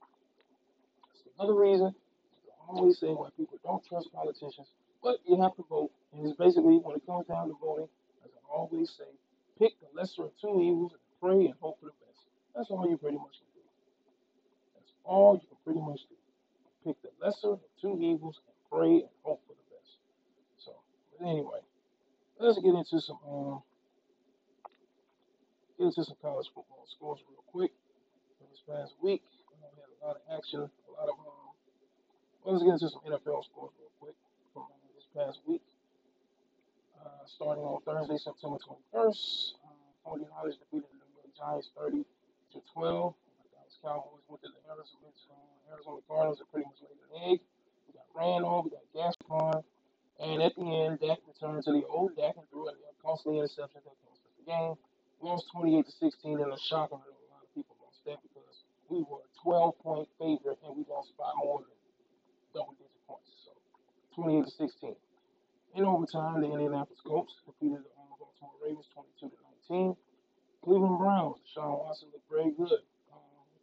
That's 1.11 1.27
another 1.35 1.59
reason 1.59 1.91
I 1.91 2.71
always 2.71 2.95
say 2.99 3.11
why 3.11 3.27
people 3.35 3.59
don't 3.59 3.83
trust 3.83 4.07
politicians, 4.15 4.71
but 5.03 5.19
you 5.27 5.35
have 5.41 5.51
to 5.59 5.67
vote. 5.67 5.91
And 6.15 6.23
it's 6.23 6.39
basically 6.39 6.79
when 6.79 6.95
it 6.95 7.03
comes 7.05 7.27
down 7.27 7.51
to 7.51 7.59
voting, 7.59 7.91
as 8.23 8.31
I 8.31 8.41
always 8.47 8.87
say, 8.95 9.11
pick 9.59 9.75
the 9.83 9.91
lesser 9.91 10.31
of 10.31 10.31
two 10.39 10.63
evils 10.63 10.95
and 10.95 11.03
pray 11.19 11.51
and 11.51 11.55
hope 11.59 11.75
for 11.83 11.91
the 11.91 11.97
best. 12.07 12.23
That's 12.55 12.71
all 12.71 12.87
you 12.87 12.95
pretty 12.95 13.19
much 13.19 13.35
all 15.03 15.35
you 15.35 15.47
can 15.47 15.57
pretty 15.63 15.81
much 15.81 16.01
do. 16.09 16.15
Pick 16.85 17.01
the 17.01 17.09
lesser 17.23 17.53
of 17.53 17.59
two 17.79 17.97
evils 18.01 18.39
and 18.47 18.55
pray 18.71 19.05
and 19.05 19.13
hope 19.23 19.41
for 19.45 19.53
the 19.53 19.67
best. 19.75 19.97
So 20.57 20.71
anyway, 21.21 21.59
let's 22.39 22.57
get 22.59 22.73
into 22.73 22.99
some 22.99 23.19
um, 23.27 23.61
get 25.77 25.85
into 25.85 26.03
some 26.03 26.17
college 26.21 26.47
football 26.53 26.85
scores 26.89 27.19
real 27.29 27.43
quick. 27.51 27.71
This 28.49 28.61
past 28.67 28.93
week, 29.01 29.21
we 29.49 29.57
had 29.61 29.89
a 30.01 30.05
lot 30.05 30.15
of 30.17 30.23
action, 30.37 30.61
a 30.61 30.91
lot 30.91 31.09
of 31.09 31.15
um, 31.21 31.53
let's 32.45 32.63
get 32.63 32.73
into 32.73 32.89
some 32.89 33.01
NFL 33.05 33.45
scores 33.45 33.71
real 33.77 33.93
quick 33.99 34.15
from 34.53 34.63
uh, 34.63 34.89
this 34.95 35.05
past 35.15 35.39
week. 35.45 35.61
Uh, 36.97 37.25
starting 37.25 37.63
on 37.63 37.81
Thursday, 37.81 38.17
September 38.17 38.57
21st, 38.57 39.53
uh, 39.65 40.09
49ers 40.09 40.57
defeated 40.61 40.89
the 40.89 40.97
New 41.01 41.13
York 41.17 41.33
Giants 41.37 41.69
30 41.77 42.05
to 42.53 42.61
12. 42.73 43.13
Cowboys 43.81 44.21
went 44.29 44.41
to 44.45 44.49
the 44.53 44.61
Arizona, 44.69 45.09
Arizona 45.73 45.99
Cardinals 46.05 46.37
and 46.37 46.49
pretty 46.53 46.69
much 46.69 46.81
laid 46.85 47.01
an 47.01 47.11
egg. 47.33 47.39
We 47.89 47.97
got 47.97 48.05
Randall, 48.13 48.61
we 48.61 48.69
got 48.69 48.85
Gaspar, 48.93 49.65
and 50.21 50.37
at 50.41 50.53
the 50.53 50.65
end, 50.69 51.01
Dak 51.01 51.17
returned 51.25 51.65
to 51.65 51.73
the 51.73 51.81
old 51.89 52.13
Dak 52.13 52.37
and 52.37 52.45
threw 52.53 52.69
a 52.69 52.77
costly 53.01 53.41
interception 53.41 53.81
that 53.81 53.97
cost 54.05 54.21
us 54.21 54.33
the 54.37 54.45
game. 54.45 54.77
Lost 55.21 55.49
28 55.53 55.85
to 55.85 55.91
16 55.91 56.37
in 56.37 56.49
a 56.49 56.59
shocker. 56.69 57.01
A 57.01 57.25
lot 57.33 57.41
of 57.41 57.49
people 57.57 57.73
lost 57.81 58.05
that 58.05 58.21
because 58.21 58.65
we 58.89 59.01
were 59.01 59.25
a 59.25 59.31
12 59.41 59.73
point 59.81 60.07
favorite 60.21 60.61
and 60.61 60.77
we 60.77 60.85
lost 60.85 61.17
by 61.17 61.29
more 61.41 61.65
than 61.65 61.73
double 62.53 62.77
digit 62.77 63.01
points. 63.09 63.33
So 63.45 63.57
28 64.13 64.45
to 64.45 64.51
16. 64.61 64.95
In 65.73 65.85
overtime, 65.85 66.41
the 66.41 66.53
Indianapolis 66.53 67.01
Colts 67.01 67.33
defeated 67.49 67.81
the 67.81 67.93
Baltimore 67.97 68.57
Ravens 68.61 68.85
22 68.93 69.29
to 69.29 69.37
19. 69.69 69.95
Cleveland 70.61 70.99
Browns, 70.99 71.41
Deshaun 71.41 71.81
Watson 71.81 72.09
looked 72.13 72.29
very 72.29 72.51
good. 72.53 72.85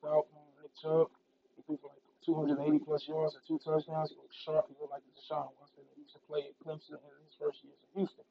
Um, 0.04 0.22
Nick 0.62 0.74
Chubb, 0.78 1.10
he 1.56 1.62
threw 1.66 1.78
for 1.82 1.90
like 1.90 2.02
280 2.24 2.84
plus 2.84 3.08
yards 3.08 3.34
and 3.34 3.42
two 3.48 3.58
touchdowns. 3.64 4.10
He 4.10 4.16
looked 4.16 4.36
sharp. 4.44 4.68
He 4.68 4.76
looked 4.78 4.92
like 4.92 5.02
Deshaun 5.16 5.50
Watson 5.58 5.82
that 5.86 5.96
used 5.98 6.14
to 6.14 6.22
play 6.28 6.46
at 6.46 6.54
Clemson 6.62 7.00
in 7.00 7.12
his 7.24 7.34
first 7.38 7.64
years 7.64 7.78
in 7.78 8.04
Houston. 8.04 8.26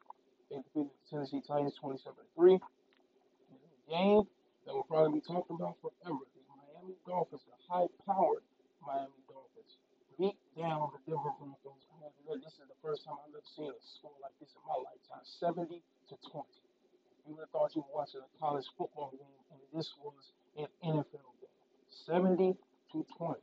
They 0.48 0.64
defeated 0.64 0.96
the 0.96 1.06
Tennessee 1.12 1.44
Titans 1.44 1.76
27 1.82 2.16
3. 2.38 2.56
In 2.56 2.60
the 2.60 3.82
game 3.90 4.24
that 4.68 4.76
will 4.76 4.88
probably 4.88 5.20
be 5.20 5.24
talked 5.24 5.52
about 5.52 5.80
forever. 5.80 6.24
The 6.28 6.44
Miami 6.52 7.00
Dolphins, 7.08 7.44
the 7.48 7.56
high-powered 7.72 8.44
Miami 8.84 9.24
Dolphins, 9.32 9.80
beat 10.20 10.36
down 10.60 10.92
the 10.92 11.00
Denver 11.08 11.32
Broncos. 11.40 11.84
I 11.88 12.04
never, 12.04 12.40
this 12.40 12.60
is 12.60 12.68
the 12.68 12.80
first 12.84 13.08
time 13.08 13.16
I've 13.24 13.32
ever 13.32 13.44
seen 13.56 13.72
a 13.72 13.80
score 13.80 14.16
like 14.20 14.36
this 14.44 14.52
in 14.56 14.62
my 14.68 14.76
lifetime, 14.76 15.24
70 15.24 15.80
to 16.12 16.16
20. 16.32 16.44
You 17.28 17.36
would 17.36 17.48
have 17.48 17.54
thought 17.56 17.76
you 17.76 17.84
were 17.88 17.96
watching 17.96 18.24
a 18.24 18.32
college 18.40 18.68
football 18.76 19.16
game, 19.16 19.40
and 19.52 19.60
this 19.72 19.88
was 20.04 20.36
an 20.60 20.68
NFL 20.84 21.37
70 22.06 22.56
to 22.94 23.06
20. 23.18 23.42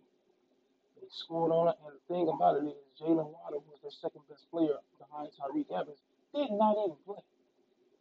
They 1.01 1.09
scored 1.11 1.53
on 1.53 1.69
it, 1.69 1.77
and 1.85 1.95
the 1.97 2.03
thing 2.09 2.29
about 2.29 2.57
it 2.57 2.67
is, 2.69 2.79
Jaylen 3.01 3.29
Waddle 3.29 3.65
was 3.69 3.81
their 3.83 3.91
second 3.91 4.23
best 4.29 4.47
player 4.51 4.79
behind 4.99 5.31
Tyreek 5.35 5.71
Evans. 5.73 6.01
Did 6.35 6.51
not 6.53 6.77
even 6.79 6.97
play. 7.05 7.23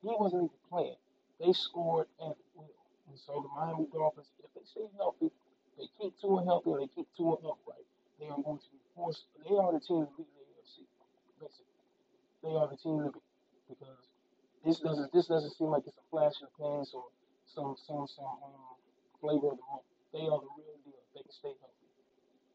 He 0.02 0.10
wasn't 0.14 0.52
even 0.52 0.64
playing. 0.70 1.00
They 1.40 1.54
scored 1.54 2.08
at 2.22 2.38
will. 2.56 2.72
And 3.10 3.18
so 3.20 3.42
the 3.44 3.52
Miami 3.56 3.88
Dolphins, 3.92 4.30
if 4.44 4.52
they 4.54 4.66
stay 4.66 4.88
healthy, 4.98 5.32
they 5.78 5.88
keep 6.00 6.14
Tua 6.22 6.44
healthy, 6.46 6.72
and 6.72 6.82
they 6.84 6.92
keep 6.94 7.08
Tua 7.18 7.36
upright, 7.44 7.88
they 8.20 8.28
are 8.28 8.40
going 8.42 8.60
to 8.60 8.70
be 8.72 8.80
forced. 8.96 9.26
They 9.44 9.56
are 9.56 9.72
the 9.74 9.82
team 9.82 10.06
to 10.08 10.12
beat 10.18 10.30
the 10.32 10.44
AFC. 10.44 10.86
Basically, 11.42 11.80
they 12.44 12.54
are 12.56 12.68
the 12.70 12.78
team 12.78 13.04
to 13.04 13.12
beat 13.12 13.28
because 13.68 14.00
this 14.66 14.80
doesn't 14.80 15.12
this 15.14 15.28
doesn't 15.28 15.54
seem 15.58 15.68
like 15.68 15.84
it's 15.88 15.98
a 15.98 16.08
flash 16.12 16.34
the 16.42 16.48
pans 16.60 16.92
or 16.94 17.04
some 17.48 17.76
some 17.88 18.08
some 18.08 18.26
um, 18.44 18.78
flavor 19.22 19.52
of 19.52 19.58
the 19.58 19.68
month. 19.70 19.88
They 20.13 20.29
are 20.29 20.39
the 20.39 20.51
real 20.53 20.77
deal. 20.86 21.01
They 21.17 21.25
can 21.25 21.34
stay 21.34 21.53
healthy. 21.58 21.89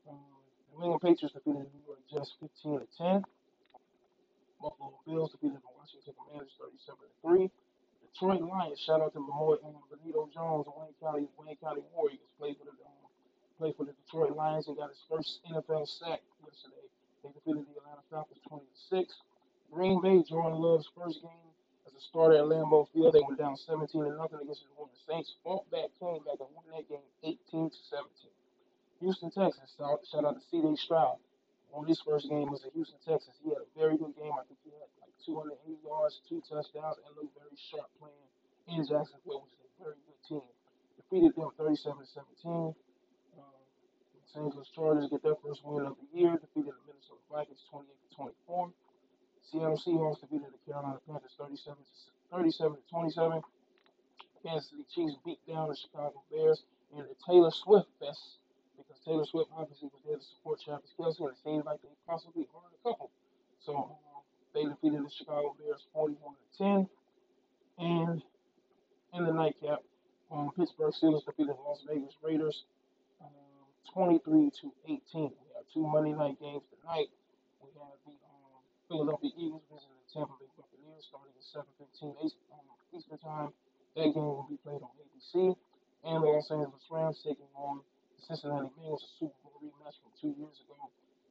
Um, 0.06 0.22
New 0.72 0.84
England 0.86 1.02
Patriots 1.02 1.34
defeated 1.34 1.66
New 1.74 1.84
York 1.84 2.00
Jets 2.06 2.32
15 2.38 2.80
to 2.80 2.86
10. 2.96 3.26
Buffalo 4.62 4.94
Bills 5.06 5.34
defeated 5.34 5.58
the 5.62 5.72
Washington 5.74 6.14
Commanders 6.14 6.54
37 6.58 7.02
to 7.02 7.16
3. 7.22 7.50
Detroit 8.02 8.42
Lions, 8.42 8.78
shout 8.82 9.02
out 9.02 9.12
to 9.14 9.20
Lemoy 9.20 9.58
and 9.62 9.74
Benito 9.90 10.30
Jones, 10.34 10.66
Wayne 10.70 10.94
County 11.02 11.26
Wayne 11.38 11.58
County 11.62 11.82
Warriors, 11.94 12.22
played 12.38 12.56
for 12.58 12.66
the 12.66 12.74
um, 12.82 13.06
played 13.58 13.74
for 13.76 13.84
the 13.86 13.94
Detroit 14.06 14.34
Lions 14.34 14.66
and 14.66 14.76
got 14.78 14.90
his 14.90 15.02
first 15.10 15.42
NFL 15.50 15.86
sack 15.86 16.22
yesterday. 16.42 16.86
They 17.22 17.30
defeated 17.34 17.66
the 17.66 17.78
Atlanta 17.82 18.02
Falcons 18.10 18.38
20 18.48 18.64
to 18.66 18.78
6. 19.02 19.14
Green 19.70 20.00
Bay, 20.00 20.22
Jordan 20.26 20.58
Love's 20.58 20.88
first 20.96 21.20
game 21.22 21.48
as 21.99 22.07
a 22.14 22.38
at 22.38 22.47
Lambeau 22.47 22.87
Field. 22.95 23.12
They 23.12 23.23
went 23.26 23.38
down 23.38 23.57
17 23.59 23.90
to 23.90 24.14
nothing 24.14 24.38
against 24.38 24.62
the 24.62 24.71
New 24.78 24.87
Saints. 25.02 25.35
Fought 25.43 25.67
back, 25.71 25.90
came 25.99 26.23
back 26.23 26.38
and 26.38 26.50
won 26.55 26.71
that 26.71 26.87
game 26.87 27.02
18 27.26 27.71
to 27.71 27.81
17. 27.90 28.31
Houston, 29.02 29.31
Texas, 29.31 29.75
shout 29.78 29.99
out 30.25 30.35
to 30.35 30.43
C.J. 30.50 30.75
Stroud. 30.78 31.19
On 31.75 31.87
his 31.87 32.00
first 32.00 32.31
game 32.31 32.50
was 32.50 32.64
in 32.64 32.71
Houston, 32.75 32.99
Texas. 33.02 33.35
He 33.43 33.50
had 33.50 33.61
a 33.62 33.71
very 33.76 33.99
good 33.99 34.14
game. 34.17 34.33
I 34.33 34.43
think 34.47 34.59
he 34.64 34.71
had 34.73 34.88
like 35.02 35.14
280 35.26 35.59
yards, 35.85 36.23
two 36.26 36.40
touchdowns, 36.47 36.97
and 37.02 37.11
looked 37.19 37.35
very 37.37 37.55
sharp 37.71 37.90
playing 38.00 38.26
in 38.73 38.83
Jacksonville, 38.87 39.45
which 39.45 39.55
is 39.59 39.62
a 39.67 39.71
very 39.83 39.99
good 40.07 40.21
team. 40.26 40.47
Defeated 40.97 41.37
them 41.37 41.50
37 41.59 41.99
to 41.99 42.07
17. 42.09 42.75
Um, 43.37 44.50
Los 44.55 44.71
Chargers 44.71 45.11
get 45.11 45.23
their 45.23 45.37
first 45.45 45.61
win 45.67 45.85
of 45.85 45.95
the 46.00 46.09
year. 46.14 46.38
Defeated 46.40 46.73
the 46.73 46.83
Minnesota 46.88 47.23
Vikings 47.31 47.62
28 47.69 47.90
to 47.90 48.09
24. 48.49 48.71
Seattle 49.50 49.81
Seahawks 49.81 50.21
defeated 50.21 50.38
Carolina 50.78 51.00
Panthers 51.11 51.35
37 51.38 51.75
to 51.75 52.37
37 52.37 52.76
to 52.76 52.82
27. 52.90 53.42
Kansas 54.47 54.70
City 54.70 54.87
Chiefs 54.94 55.16
beat 55.25 55.38
down 55.49 55.68
the 55.68 55.75
Chicago 55.75 56.23
Bears 56.30 56.62
in 56.94 57.02
the 57.02 57.16
Taylor 57.26 57.50
Swift 57.50 57.88
fest 57.99 58.38
because 58.78 59.02
Taylor 59.04 59.26
Swift 59.26 59.50
obviously 59.56 59.90
was 59.90 60.02
there 60.06 60.16
to 60.16 60.23
support 60.23 60.62
Travis 60.62 60.94
Kelce, 60.94 61.18
and 61.18 61.30
it 61.30 61.38
seemed 61.42 61.64
like 61.66 61.82
they 61.82 61.90
possibly 62.06 62.47
earned 62.54 62.75
a 62.78 62.88
couple. 62.88 63.11
So 63.58 63.75
um, 63.75 64.23
they 64.54 64.70
defeated 64.70 65.02
the 65.04 65.11
Chicago 65.11 65.56
Bears 65.58 65.82
41 65.92 66.14
to 66.14 66.47
10. 66.58 66.88
And 67.78 68.23
in 69.14 69.25
the 69.25 69.32
nightcap, 69.32 69.82
um, 70.30 70.50
Pittsburgh 70.56 70.94
Steelers 70.94 71.26
defeated 71.26 71.58
the 71.58 71.62
Las 71.66 71.82
Vegas 71.90 72.14
Raiders 72.23 72.64
um, 73.20 73.66
23 73.92 74.50
to 74.62 74.73
18. 74.87 75.00
We 75.14 75.26
have 75.58 75.66
two 75.75 75.82
Monday 75.82 76.14
night 76.14 76.38
games 76.38 76.62
tonight. 76.70 77.11
We 77.62 77.75
have 77.82 77.99
the 78.06 78.14
um, 78.14 78.62
Philadelphia 78.87 79.30
Eagles 79.37 79.62
visiting 79.73 79.98
Tampa 80.12 80.34
Bay 80.40 80.48
Buccaneers 80.56 81.04
starting 81.08 81.34
at 81.36 81.44
7:15 81.44 82.16
um, 82.52 82.64
Eastern 82.96 83.18
Time. 83.18 83.50
That 83.96 84.14
game 84.14 84.24
will 84.24 84.48
be 84.48 84.56
played 84.62 84.80
on 84.80 84.92
ABC. 84.96 85.56
And 86.04 86.22
the 86.22 86.28
Los 86.30 86.50
Angeles 86.50 86.86
Rams 86.90 87.18
taking 87.26 87.50
on 87.58 87.82
the 88.14 88.20
Cincinnati 88.22 88.70
Bengals, 88.78 89.02
a 89.02 89.10
Super 89.18 89.34
Bowl 89.42 89.58
rematch 89.60 89.98
from 90.00 90.14
two 90.20 90.32
years 90.38 90.62
ago. 90.64 90.78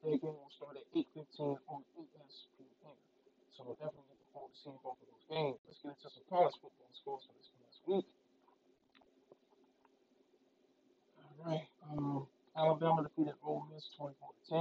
That 0.03 0.19
game 0.21 0.35
will 0.35 0.53
start 0.53 0.77
at 0.77 0.85
8:15 0.93 1.57
on 1.71 1.81
ESPN. 1.97 2.95
So 3.55 3.65
we're 3.65 3.79
definitely 3.81 4.11
looking 4.13 4.29
forward 4.33 4.51
to 4.53 4.59
seeing 4.61 4.79
both 4.83 5.01
of 5.01 5.07
those 5.09 5.25
games. 5.31 5.57
Let's 5.65 5.81
get 5.81 5.97
into 5.97 6.09
some 6.13 6.27
college 6.29 6.53
football 6.61 6.91
scores 6.93 7.23
for 7.25 7.33
this 7.39 7.49
past 7.57 7.79
week. 7.89 8.05
All 11.17 11.37
right. 11.41 11.65
Um, 11.89 12.27
Alabama 12.57 13.03
defeated 13.03 13.33
Ole 13.41 13.65
Miss 13.73 13.89
24 13.97 14.13
to 14.13 14.43
10. 14.49 14.59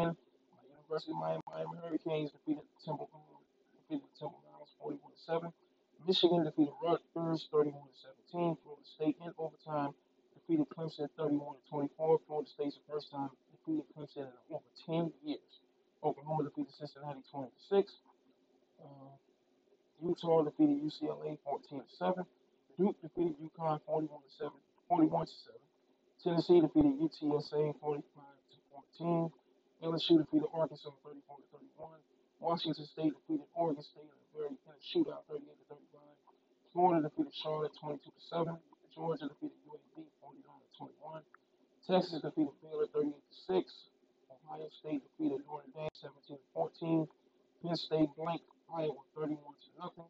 My 0.53 0.63
University 0.69 1.13
of 1.13 1.21
Miami, 1.21 1.43
Miami 1.49 1.77
Hurricanes 1.85 2.31
defeated 2.33 2.65
Temple 2.85 3.09
um, 3.13 3.21
defeated 3.89 4.09
Temple 4.17 4.41
Browns 4.45 4.73
41 4.81 5.01
to 5.01 5.21
7. 5.21 5.53
Michigan 6.07 6.45
defeated 6.45 6.75
Rutgers 6.83 7.49
31 7.53 7.75
to 7.75 7.97
17. 8.33 8.57
Florida 8.63 8.87
State 8.87 9.17
in 9.21 9.33
overtime 9.39 9.93
defeated 10.35 10.67
Clemson 10.71 11.09
31 11.19 11.57
to 11.57 11.71
24. 11.71 12.21
Florida 12.27 12.49
State's 12.51 12.77
the 12.77 12.93
first 12.93 13.11
time 13.11 13.31
defeated 13.53 13.85
Clemson 13.97 14.31
in 14.31 14.55
over 14.55 14.65
10 14.87 15.13
years. 15.25 15.53
Oklahoma 16.05 16.45
defeated 16.45 16.73
Cincinnati 16.79 17.21
20 17.33 17.51
to 17.51 17.63
6. 17.69 17.93
Uh, 18.81 18.87
Utah 20.03 20.43
defeated 20.45 20.79
UCLA 20.83 21.39
14 21.45 21.81
to 21.83 21.97
7. 21.97 22.25
Duke 22.79 22.97
defeated 23.03 23.37
UConn 23.43 23.81
41 23.87 24.09
to 24.09 24.31
7. 24.39 24.53
41 24.89 25.27
to 25.27 25.33
7. 25.51 25.61
Tennessee 26.23 26.61
defeated 26.63 26.95
UTSA 27.03 27.75
45 27.81 28.03
to 28.55 28.59
14. 28.99 29.31
LSU 29.85 30.19
defeated 30.23 30.49
Arkansas 30.55 30.91
34 31.05 31.37
to 31.37 31.45
31. 31.53 31.99
Washington 32.41 32.87
State 32.87 33.13
defeated 33.15 33.47
Oregon 33.55 33.83
State 33.83 34.07
in 34.07 34.15
a 34.15 34.29
very 34.33 34.49
in 34.55 34.73
a 34.73 34.81
shootout 34.81 35.26
38 35.26 35.26
to 35.26 35.26
35. 35.26 35.26
Florida 36.77 37.09
defeated 37.09 37.33
Charlotte 37.33 37.73
22 37.81 38.05
to 38.05 38.23
7. 38.29 38.53
Georgia 38.93 39.33
defeated 39.33 39.57
UAB 39.65 40.05
49 40.21 40.45
to 40.45 40.69
21. 40.77 41.25
Texas 41.89 42.21
defeated 42.21 42.53
Baylor 42.61 42.85
38 42.93 43.17
to 43.17 43.39
6. 43.49 43.73
Ohio 44.29 44.69
State 44.69 45.01
defeated 45.01 45.41
Notre 45.49 45.65
Dame 45.73 45.89
17 45.97 46.37
to 46.37 46.45
14. 46.53 47.09
Penn 47.65 47.77
State 47.81 48.13
blanked 48.13 48.45
Iowa 48.69 49.01
31 49.17 49.41
to 49.41 49.69
nothing. 49.81 50.05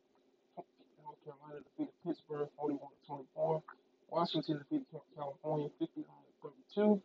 North 1.07 1.23
Carolina 1.23 1.63
defeated 1.71 1.95
Pittsburgh 2.03 2.51
41 2.59 2.83
to 2.83 3.07
24. 3.31 3.63
Washington 4.11 4.59
defeated 4.59 4.91
California 5.15 5.71
59 5.79 6.03
to 6.03 6.51
32. 6.75 6.99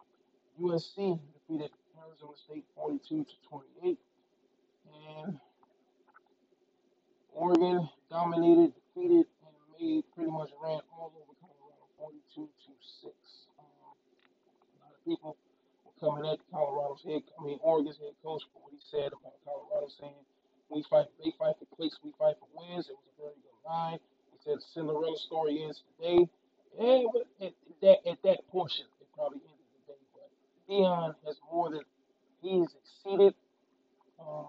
USC 0.58 1.22
defeated 1.38 1.70
Arizona 2.02 2.34
State 2.34 2.66
42 2.74 3.30
to 3.30 3.36
28. 3.46 4.00
And 5.22 5.38
Oregon 7.34 7.88
dominated, 8.10 8.74
defeated, 8.76 9.26
and 9.46 9.56
made 9.80 10.04
pretty 10.14 10.30
much 10.32 10.52
ran 10.62 10.84
all 10.94 11.10
over 11.16 11.34
Colorado 11.40 11.86
42 11.98 12.46
to 12.46 12.72
6. 13.02 13.16
Um, 13.58 13.66
a 13.66 14.78
lot 14.84 14.94
of 14.94 15.02
people 15.08 15.38
were 15.88 15.96
coming 15.98 16.28
at 16.30 16.40
Colorado's 16.52 17.02
head, 17.02 17.24
I 17.40 17.44
mean, 17.44 17.58
Oregon's 17.64 17.98
head 17.98 18.14
coach 18.22 18.44
for 18.54 18.62
what 18.68 18.74
he 18.76 18.82
said 18.84 19.16
about 19.16 19.40
Colorado, 19.48 19.88
saying, 19.90 20.22
we 20.70 20.84
fight, 20.88 21.08
they 21.24 21.32
fight 21.40 21.56
for 21.60 21.68
clicks, 21.76 22.00
we 22.04 22.12
fight 22.20 22.36
for 22.40 22.48
wins. 22.54 22.88
It 22.88 22.96
was 22.96 23.08
a 23.12 23.16
very 23.20 23.38
good 23.44 23.58
line. 23.82 24.00
He 24.32 24.38
said 24.44 24.58
Cinderella 24.74 25.18
story 25.18 25.64
ends 25.64 25.82
today. 25.98 26.28
But 26.78 27.28
at 27.42 27.54
that 27.82 27.98
at 28.08 28.20
that 28.24 28.40
portion, 28.50 28.86
it 29.02 29.08
probably 29.16 29.42
ended 29.44 29.68
the 29.76 29.94
day. 29.94 30.02
But 30.16 30.30
Deion 30.70 31.16
has 31.26 31.38
more 31.52 31.70
than 31.70 31.84
he's 32.42 32.70
exceeded 32.80 33.34
um, 34.20 34.48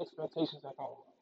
expectations 0.00 0.64
at 0.64 0.76
Colorado. 0.76 1.12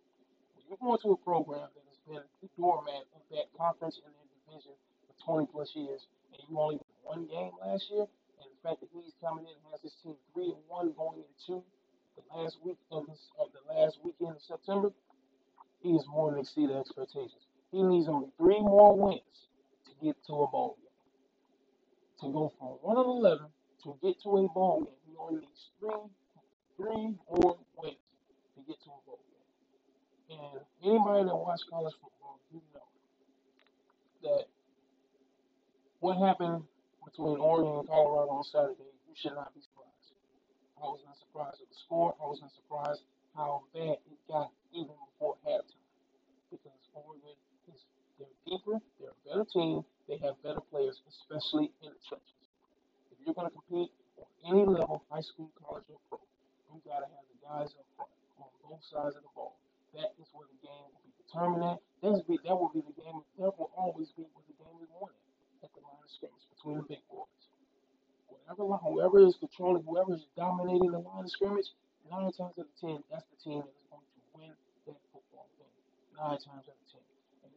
When 0.55 0.65
you're 0.69 0.81
going 0.81 1.01
to 1.03 1.11
a 1.13 1.21
program 1.25 1.67
that 1.75 1.85
has 1.91 2.01
been 2.07 2.25
the 2.43 2.49
doormat 2.57 3.05
of 3.17 3.23
that 3.33 3.51
conference 3.59 3.99
and 4.05 4.13
that 4.15 4.29
division 4.47 4.77
for 5.09 5.43
20 5.43 5.51
plus 5.51 5.73
years, 5.75 6.07
and 6.33 6.41
you 6.47 6.55
only 6.59 6.79
won 7.03 7.27
one 7.27 7.27
game 7.27 7.53
last 7.59 7.91
year, 7.91 8.07
and 8.39 8.47
the 8.47 8.61
fact 8.63 8.81
that 8.81 8.91
he's 8.95 9.17
coming 9.19 9.45
in 9.45 9.55
and 9.57 9.67
has 9.73 9.83
his 9.83 9.97
team 10.05 10.15
three 10.33 10.55
and 10.55 10.63
one 10.69 10.95
going 10.95 11.25
into 11.27 11.63
the 12.15 12.23
last 12.31 12.57
week 12.63 12.79
of 12.93 13.07
this 13.11 13.29
of 13.41 13.51
the 13.53 13.63
last 13.67 13.99
weekend 14.05 14.37
of 14.37 14.43
September, 14.43 14.93
exceeded 16.47 16.77
expectations. 16.77 17.43
He 17.73 17.83
needs 17.83 18.09
only 18.09 18.29
three 18.39 18.61
more 18.61 18.95
wins 18.97 19.51
to 19.87 19.93
get 20.05 20.15
to 20.27 20.33
a 20.33 20.47
bowl 20.47 20.79
game. 20.79 20.87
To 22.23 22.33
go 22.33 22.53
from 22.59 22.79
one 22.81 22.97
and 22.97 23.07
eleven 23.07 23.47
to 23.83 23.99
get 24.01 24.23
to 24.23 24.29
a 24.39 24.49
bowl 24.55 24.87
game, 24.87 24.95
he 25.11 25.15
only 25.19 25.41
needs 25.43 25.71
three 25.81 26.07
three 26.77 27.15
more 27.27 27.59
wins 27.77 27.99
to 28.55 28.61
get 28.67 28.79
to 28.85 28.91
a 28.95 29.01
bowl 29.05 29.19
game. 29.27 30.39
And 30.39 30.63
anybody 30.87 31.25
that 31.25 31.35
watch 31.35 31.61
college 31.69 31.95
football, 32.01 32.39
you 32.53 32.63
know 32.73 32.87
that 34.23 34.47
what 35.99 36.17
happened 36.19 36.63
between 37.05 37.39
Oregon 37.39 37.81
and 37.81 37.89
Colorado 37.89 38.31
on 38.31 38.45
Saturday, 38.45 38.95
you 39.09 39.15
should 39.19 39.35
not 39.35 39.53
be 39.55 39.61
surprised. 39.61 40.15
I 40.79 40.87
was 40.87 41.01
not 41.05 41.19
surprised 41.19 41.61
at 41.61 41.69
the 41.69 41.79
score. 41.85 42.15
I 42.23 42.27
was 42.27 42.39
not 42.41 42.53
surprised 42.55 43.03
how 43.35 43.65
bad 43.75 43.99
it 43.99 44.19
got 44.29 44.51
even 44.73 44.95
before 45.11 45.37
halftime. 45.47 45.66
They're 48.17 48.37
deeper, 48.49 48.81
they're 48.97 49.13
a 49.13 49.21
better 49.29 49.45
team, 49.45 49.85
they 50.09 50.17
have 50.25 50.41
better 50.41 50.65
players, 50.73 51.03
especially 51.05 51.69
in 51.85 51.93
the 51.93 52.01
trenches. 52.09 52.41
If 53.13 53.21
you're 53.21 53.37
going 53.37 53.51
to 53.51 53.55
compete 53.55 53.93
on 54.17 54.29
any 54.49 54.65
level, 54.65 55.05
high 55.13 55.21
school, 55.21 55.53
college, 55.61 55.85
or 55.93 56.01
pro, 56.09 56.19
you 56.73 56.81
got 56.89 57.05
to 57.05 57.09
have 57.13 57.27
the 57.29 57.39
guys 57.45 57.77
up 57.77 57.85
front 57.97 58.13
on 58.41 58.49
both 58.65 58.81
sides 58.89 59.17
of 59.17 59.23
the 59.27 59.33
ball. 59.37 59.61
That 59.93 60.17
is 60.17 60.29
where 60.33 60.49
the 60.49 60.61
game 60.65 60.89
will 60.93 61.05
be 61.05 61.13
determined 61.21 61.65
at. 61.65 61.81
Be, 62.25 62.39
that 62.47 62.55
will 62.55 62.71
be 62.73 62.81
the 62.87 62.97
game. 62.97 63.21
That 63.37 63.53
will 63.59 63.73
always 63.77 64.15
be 64.17 64.25
where 64.33 64.47
the 64.47 64.57
game 64.57 64.79
is 64.79 64.89
won 64.97 65.11
at, 65.11 65.69
at 65.69 65.71
the 65.75 65.83
line 65.83 66.01
of 66.01 66.09
scrimmage 66.09 66.47
between 66.55 66.81
the 66.81 66.87
big 66.87 67.03
boys. 67.11 67.27
Whatever, 68.31 68.79
whoever 68.79 69.27
is 69.27 69.35
controlling, 69.43 69.83
whoever 69.83 70.15
is 70.15 70.25
dominating 70.39 70.95
the 70.95 71.03
line 71.03 71.27
of 71.27 71.33
scrimmage, 71.33 71.75
nine 72.07 72.31
times 72.33 72.55
out 72.57 72.71
of 72.71 72.73
ten, 72.79 73.03
that's 73.11 73.27
the 73.29 73.39
team 73.43 73.61
that 73.61 73.75
is 73.75 73.85
going 73.91 74.07
to 74.07 74.21
win 74.39 74.53
that 74.87 75.01
football 75.11 75.51
game. 75.59 75.75
Nine 76.15 76.39
times 76.39 76.71
out 76.71 76.79
of 76.79 76.86
ten. 76.86 76.86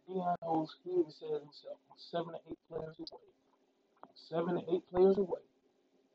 Deion 0.10 0.34
knows, 0.42 0.74
he 0.84 0.90
even 0.92 1.12
said 1.14 1.38
himself, 1.46 1.78
I'm 1.86 2.02
seven 2.02 2.34
to 2.34 2.42
eight 2.50 2.58
players 2.66 2.98
away. 2.98 3.30
Seven 4.18 4.56
to 4.58 4.64
eight 4.74 4.82
players 4.90 5.18
away 5.22 5.46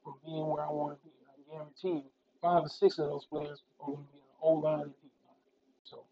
from 0.02 0.18
being 0.26 0.46
where 0.50 0.66
I 0.66 0.70
want 0.70 0.98
to 0.98 1.00
be. 1.06 1.14
I 1.30 1.38
guarantee 1.46 2.02
you, 2.02 2.10
five 2.42 2.66
or 2.66 2.68
six 2.68 2.98
of 2.98 3.06
those 3.06 3.24
players 3.30 3.62
are 3.78 3.86
going 3.86 4.02
to 4.02 4.10
be 4.10 4.18
in 4.18 4.26
the 4.26 4.38
O 4.42 4.50
line 4.58 4.90
and 4.90 4.94
D 4.98 5.06
line. 5.22 5.46
So 5.86 6.02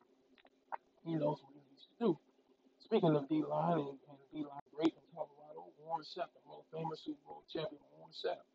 he 1.02 1.18
knows 1.18 1.42
what 1.42 1.50
he 1.58 1.62
needs 1.66 1.90
to 1.90 1.94
do. 1.98 2.10
Speaking 2.78 3.18
of 3.18 3.26
D 3.26 3.42
line 3.42 3.82
and, 3.82 3.98
and 3.98 4.18
D 4.30 4.46
line 4.46 4.62
great 4.70 4.94
in 4.94 5.06
Colorado, 5.10 5.66
Warren 5.82 6.06
Sapp, 6.06 6.30
the 6.38 6.42
Hall 6.46 6.62
of 6.62 6.98
Super 7.02 7.18
Bowl 7.26 7.42
champion 7.50 7.82
Warren 7.98 8.14
Sapp, 8.14 8.46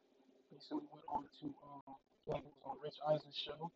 basically 0.47 0.87
went 0.87 1.03
on 1.11 1.27
to 1.43 1.51
um, 1.67 1.99
think 2.23 2.47
it 2.47 2.51
was 2.55 2.63
on 2.63 2.79
Rich 2.79 2.99
Eisen's 3.03 3.35
show. 3.35 3.71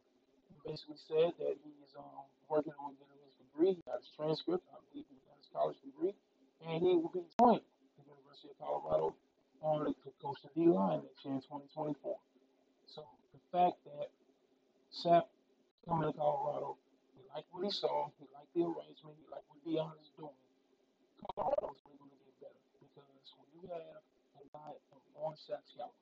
Basically 0.64 1.00
said 1.10 1.34
that 1.42 1.58
he's 1.60 1.92
um, 1.98 2.30
working 2.46 2.78
on 2.78 2.94
getting 3.02 3.18
his 3.26 3.34
degree. 3.42 3.74
He 3.74 3.82
got 3.84 3.98
his 3.98 4.14
transcript. 4.14 4.62
I 4.70 4.78
believe 4.94 5.10
he 5.10 5.18
got 5.26 5.41
college 5.54 5.78
degree, 5.84 6.16
and 6.66 6.82
mm-hmm. 6.82 6.86
he 6.86 6.96
will 6.98 7.14
be 7.14 7.24
joining 7.40 7.68
the 8.00 8.04
University 8.08 8.50
of 8.52 8.58
Colorado 8.60 9.16
on 9.62 9.94
the 9.94 10.12
coach 10.24 10.42
the 10.42 10.50
D 10.58 10.66
line 10.68 11.06
next 11.06 11.22
year 11.24 11.38
in 11.38 11.44
2024. 11.46 12.18
So 12.88 13.06
the 13.36 13.42
fact 13.54 13.78
that 13.86 14.10
Sapp 14.90 15.30
coming 15.86 16.10
to 16.10 16.16
Colorado, 16.18 16.78
he 17.14 17.22
liked 17.30 17.48
what 17.54 17.64
he 17.64 17.72
saw, 17.72 18.10
he 18.18 18.26
liked 18.34 18.52
the 18.58 18.66
arrangement, 18.66 19.16
he 19.22 19.28
liked 19.30 19.46
what 19.48 19.62
Deion 19.64 19.94
is 20.02 20.10
doing. 20.18 20.36
Colorado's 21.38 21.78
really 21.86 22.02
going 22.02 22.12
to 22.12 22.22
get 22.26 22.50
better 22.50 22.62
because 22.82 23.28
when 23.38 23.48
you 23.54 23.64
have 23.70 24.02
a 24.42 24.46
guy 24.50 24.74
of 24.74 25.02
Sapp's 25.38 25.72
caliber, 25.78 25.94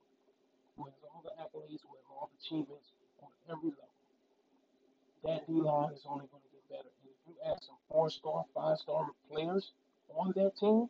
who 0.80 0.88
has 0.88 0.96
all 1.12 1.22
the 1.22 1.36
accolades, 1.36 1.84
who 1.84 1.92
has 1.92 2.08
all 2.08 2.32
the 2.32 2.40
achievements 2.40 2.96
on 3.20 3.30
every 3.52 3.76
level, 3.76 4.00
that 5.28 5.44
D 5.44 5.60
line 5.60 5.92
is 5.92 6.08
only 6.08 6.26
going 6.32 6.40
to 6.40 6.52
get 6.56 6.64
better. 6.72 6.92
You 7.30 7.38
add 7.46 7.62
some 7.62 7.78
four 7.90 8.10
star, 8.10 8.46
five 8.56 8.78
star 8.80 9.08
players 9.32 9.72
on 10.18 10.34
that 10.36 10.58
team, 10.58 10.90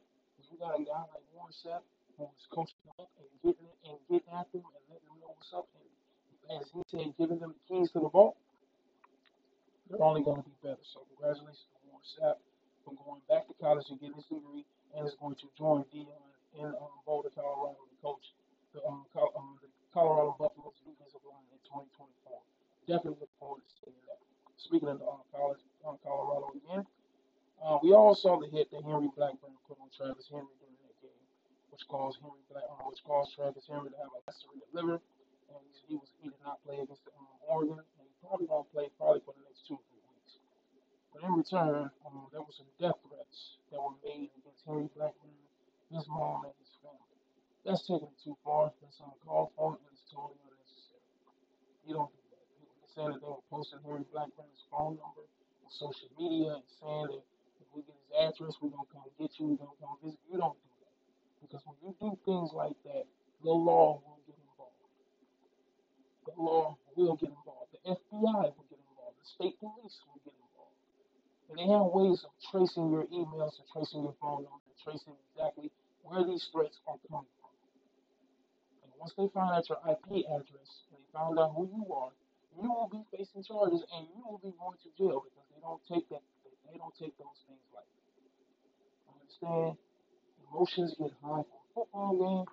you 0.51 0.57
got 0.59 0.79
a 0.79 0.83
guy 0.83 1.03
like 1.13 1.25
Warren 1.35 1.53
Sapp 1.53 1.83
who 2.17 2.25
is 2.25 2.47
coaching 2.51 2.79
up 2.99 3.09
and 3.19 3.29
getting 3.43 3.69
and 3.85 3.97
getting 4.09 4.33
at 4.33 4.47
them 4.55 4.63
and 4.65 4.83
letting 4.89 5.07
them 5.11 5.19
know 5.21 5.35
what's 5.35 5.53
up, 5.53 5.67
and 5.77 6.61
as 6.61 6.67
he 6.73 6.81
said, 6.89 7.13
giving 7.19 7.39
them 7.39 7.53
the 7.55 7.63
keys 7.69 7.91
to 7.93 7.99
the 8.01 8.09
ball, 8.09 8.37
they're 9.89 10.01
only 10.03 10.23
going 10.23 10.41
to 10.43 10.47
be 10.47 10.55
better. 10.63 10.83
So 10.83 11.05
congratulations 11.13 11.67
to 11.71 11.77
Warren 11.89 12.05
Sapp 12.05 12.37
for 12.85 12.93
going 13.05 13.21
back 13.29 13.47
to 13.49 13.55
college 13.61 13.87
and 13.91 13.99
getting 13.99 14.17
his 14.17 14.29
degree, 14.29 14.65
and 14.95 15.07
is 15.07 15.17
going 15.19 15.35
to 15.41 15.47
join 15.57 15.85
Deion 15.93 16.29
in 16.59 16.69
um, 16.77 16.95
Boulder, 17.05 17.31
Colorado, 17.35 17.79
to 17.89 17.97
coach 18.03 18.33
the, 18.73 18.81
um, 18.87 19.05
Col- 19.13 19.33
um, 19.37 19.59
the 19.61 19.69
Colorado 19.93 20.35
Buffaloes 20.39 20.77
defensive 20.85 21.23
line 21.27 21.45
in 21.51 21.59
2024. 21.67 22.39
Definitely 22.87 23.19
look 23.21 23.33
forward 23.39 23.63
to 23.65 23.73
seeing 23.83 23.99
that. 24.09 24.21
Speaking 24.59 24.89
of 24.91 24.99
uh, 24.99 25.23
college, 25.31 25.63
uh, 25.87 25.95
Colorado 26.03 26.51
again, 26.51 26.83
uh, 27.63 27.79
we 27.81 27.95
all 27.95 28.13
saw 28.13 28.35
the 28.39 28.47
hit 28.51 28.67
that 28.71 28.83
Henry 28.83 29.07
Blackburn 29.15 29.55
put 29.63 29.79
on 29.79 29.87
Travis 29.95 30.27
Hunter 30.27 30.51
during 30.59 30.75
that 30.83 30.95
game, 30.99 31.23
which 31.71 31.87
caused 31.87 32.19
Henry 32.19 32.43
Black, 32.51 32.67
uh, 32.67 32.83
which 32.91 32.99
caused 33.07 33.31
Travis 33.39 33.71
Hunter 33.71 33.87
to 33.89 33.97
have 34.03 34.11
a 34.11 34.19
lacerated 34.27 34.67
liver, 34.75 34.99
and 34.99 35.63
he, 35.87 35.95
was 35.95 36.11
he 36.19 36.27
did 36.27 36.43
not 36.43 36.59
play 36.67 36.75
against 36.83 37.07
um, 37.15 37.31
Oregon, 37.47 37.79
and 37.79 38.03
he 38.03 38.13
probably 38.19 38.51
won't 38.51 38.67
play 38.75 38.91
probably 38.99 39.23
for 39.23 39.31
the 39.31 39.43
next 39.47 39.63
two 39.63 39.79
or 39.79 39.83
three 39.87 40.03
weeks. 40.11 40.43
But 41.15 41.23
in 41.23 41.31
return, 41.39 41.87
um, 42.03 42.27
there 42.35 42.43
were 42.43 42.51
some 42.55 42.67
death 42.83 42.99
threats 43.07 43.63
that 43.71 43.79
were 43.79 43.95
made 44.03 44.27
against 44.43 44.67
Henry 44.67 44.91
Blackburn, 44.91 45.39
his 45.87 46.03
mom, 46.11 46.51
and 46.51 46.55
his 46.59 46.75
family. 46.83 47.15
That's 47.63 47.87
taking 47.87 48.11
it 48.11 48.19
too 48.19 48.35
far. 48.43 48.75
That's 48.83 48.99
uncalled 48.99 49.55
for, 49.55 49.79
and 49.79 49.87
it's 49.95 50.03
totally 50.11 50.35
unnecessary. 50.51 51.07
You 51.87 51.95
don't 51.95 52.11
do 52.99 53.13
that. 53.13 53.21
They 53.23 53.31
were 53.31 53.43
posting 53.47 53.79
Henry 53.87 54.03
Blackburn's 54.11 54.63
phone 54.67 54.99
number 54.99 55.23
on 55.63 55.69
social 55.71 56.11
media 56.19 56.59
and 56.59 56.67
saying 56.83 57.07
that 57.15 57.23
if 57.63 57.67
we 57.71 57.79
get 57.87 57.95
his 57.95 58.11
address, 58.19 58.59
we're 58.59 58.75
to 58.75 58.83
come 58.91 59.07
get 59.15 59.31
you, 59.39 59.55
we're 59.55 59.71
to 59.71 59.79
come 59.79 59.95
visit. 60.03 60.19
You 60.27 60.37
don't 60.39 60.59
do 60.59 60.71
that. 60.83 60.95
Because 61.39 61.63
when 61.63 61.77
you 61.79 61.91
do 61.95 62.11
things 62.27 62.51
like 62.51 62.75
that, 62.83 63.07
the 63.43 63.55
law 63.55 64.03
will 64.03 64.19
get 64.27 64.35
involved. 64.35 64.83
The 66.27 66.35
law 66.35 66.75
will 66.99 67.15
get 67.15 67.31
involved. 67.31 67.71
The 67.71 67.81
FBI 67.87 68.43
will 68.51 68.67
get 68.67 68.81
involved. 68.83 69.15
The 69.15 69.27
state 69.31 69.55
police 69.63 69.95
will 70.11 70.19
get 70.27 70.35
involved. 70.35 70.79
And 71.47 71.55
they 71.55 71.67
have 71.71 71.87
ways 71.95 72.27
of 72.27 72.35
tracing 72.51 72.91
your 72.91 73.07
emails 73.15 73.55
and 73.55 73.67
tracing 73.71 74.03
your 74.03 74.15
phone 74.19 74.43
number 74.43 74.67
and 74.67 74.77
tracing 74.83 75.15
exactly 75.31 75.71
where 76.03 76.27
these 76.27 76.43
threats 76.51 76.83
are 76.83 76.99
coming 77.07 77.31
from. 77.39 77.55
And 78.83 78.91
once 78.99 79.15
they 79.15 79.31
find 79.31 79.55
out 79.55 79.63
your 79.71 79.79
IP 79.87 80.27
address 80.27 80.69
and 80.91 80.99
they 80.99 81.05
found 81.15 81.39
out 81.39 81.55
who 81.55 81.63
you 81.71 81.87
are, 81.95 82.11
you 82.61 82.69
will 82.69 82.89
be 82.91 83.03
facing 83.15 83.43
charges 83.43 83.83
and 83.95 84.07
you 84.15 84.21
will 84.23 84.41
be 84.43 84.53
going 84.59 84.77
to 84.83 84.89
jail 84.97 85.23
because 85.25 85.47
they 85.53 85.61
don't 85.61 85.81
take 85.87 86.07
that 86.09 86.23
they 86.69 86.77
don't 86.77 86.93
take 86.99 87.17
those 87.17 87.39
things 87.47 87.65
like 87.73 87.87
I 89.07 89.11
understand 89.17 89.77
emotions 90.51 90.95
get 90.97 91.11
high 91.21 91.43
for 91.45 91.59
a 91.61 91.67
football 91.73 92.13
game. 92.17 92.45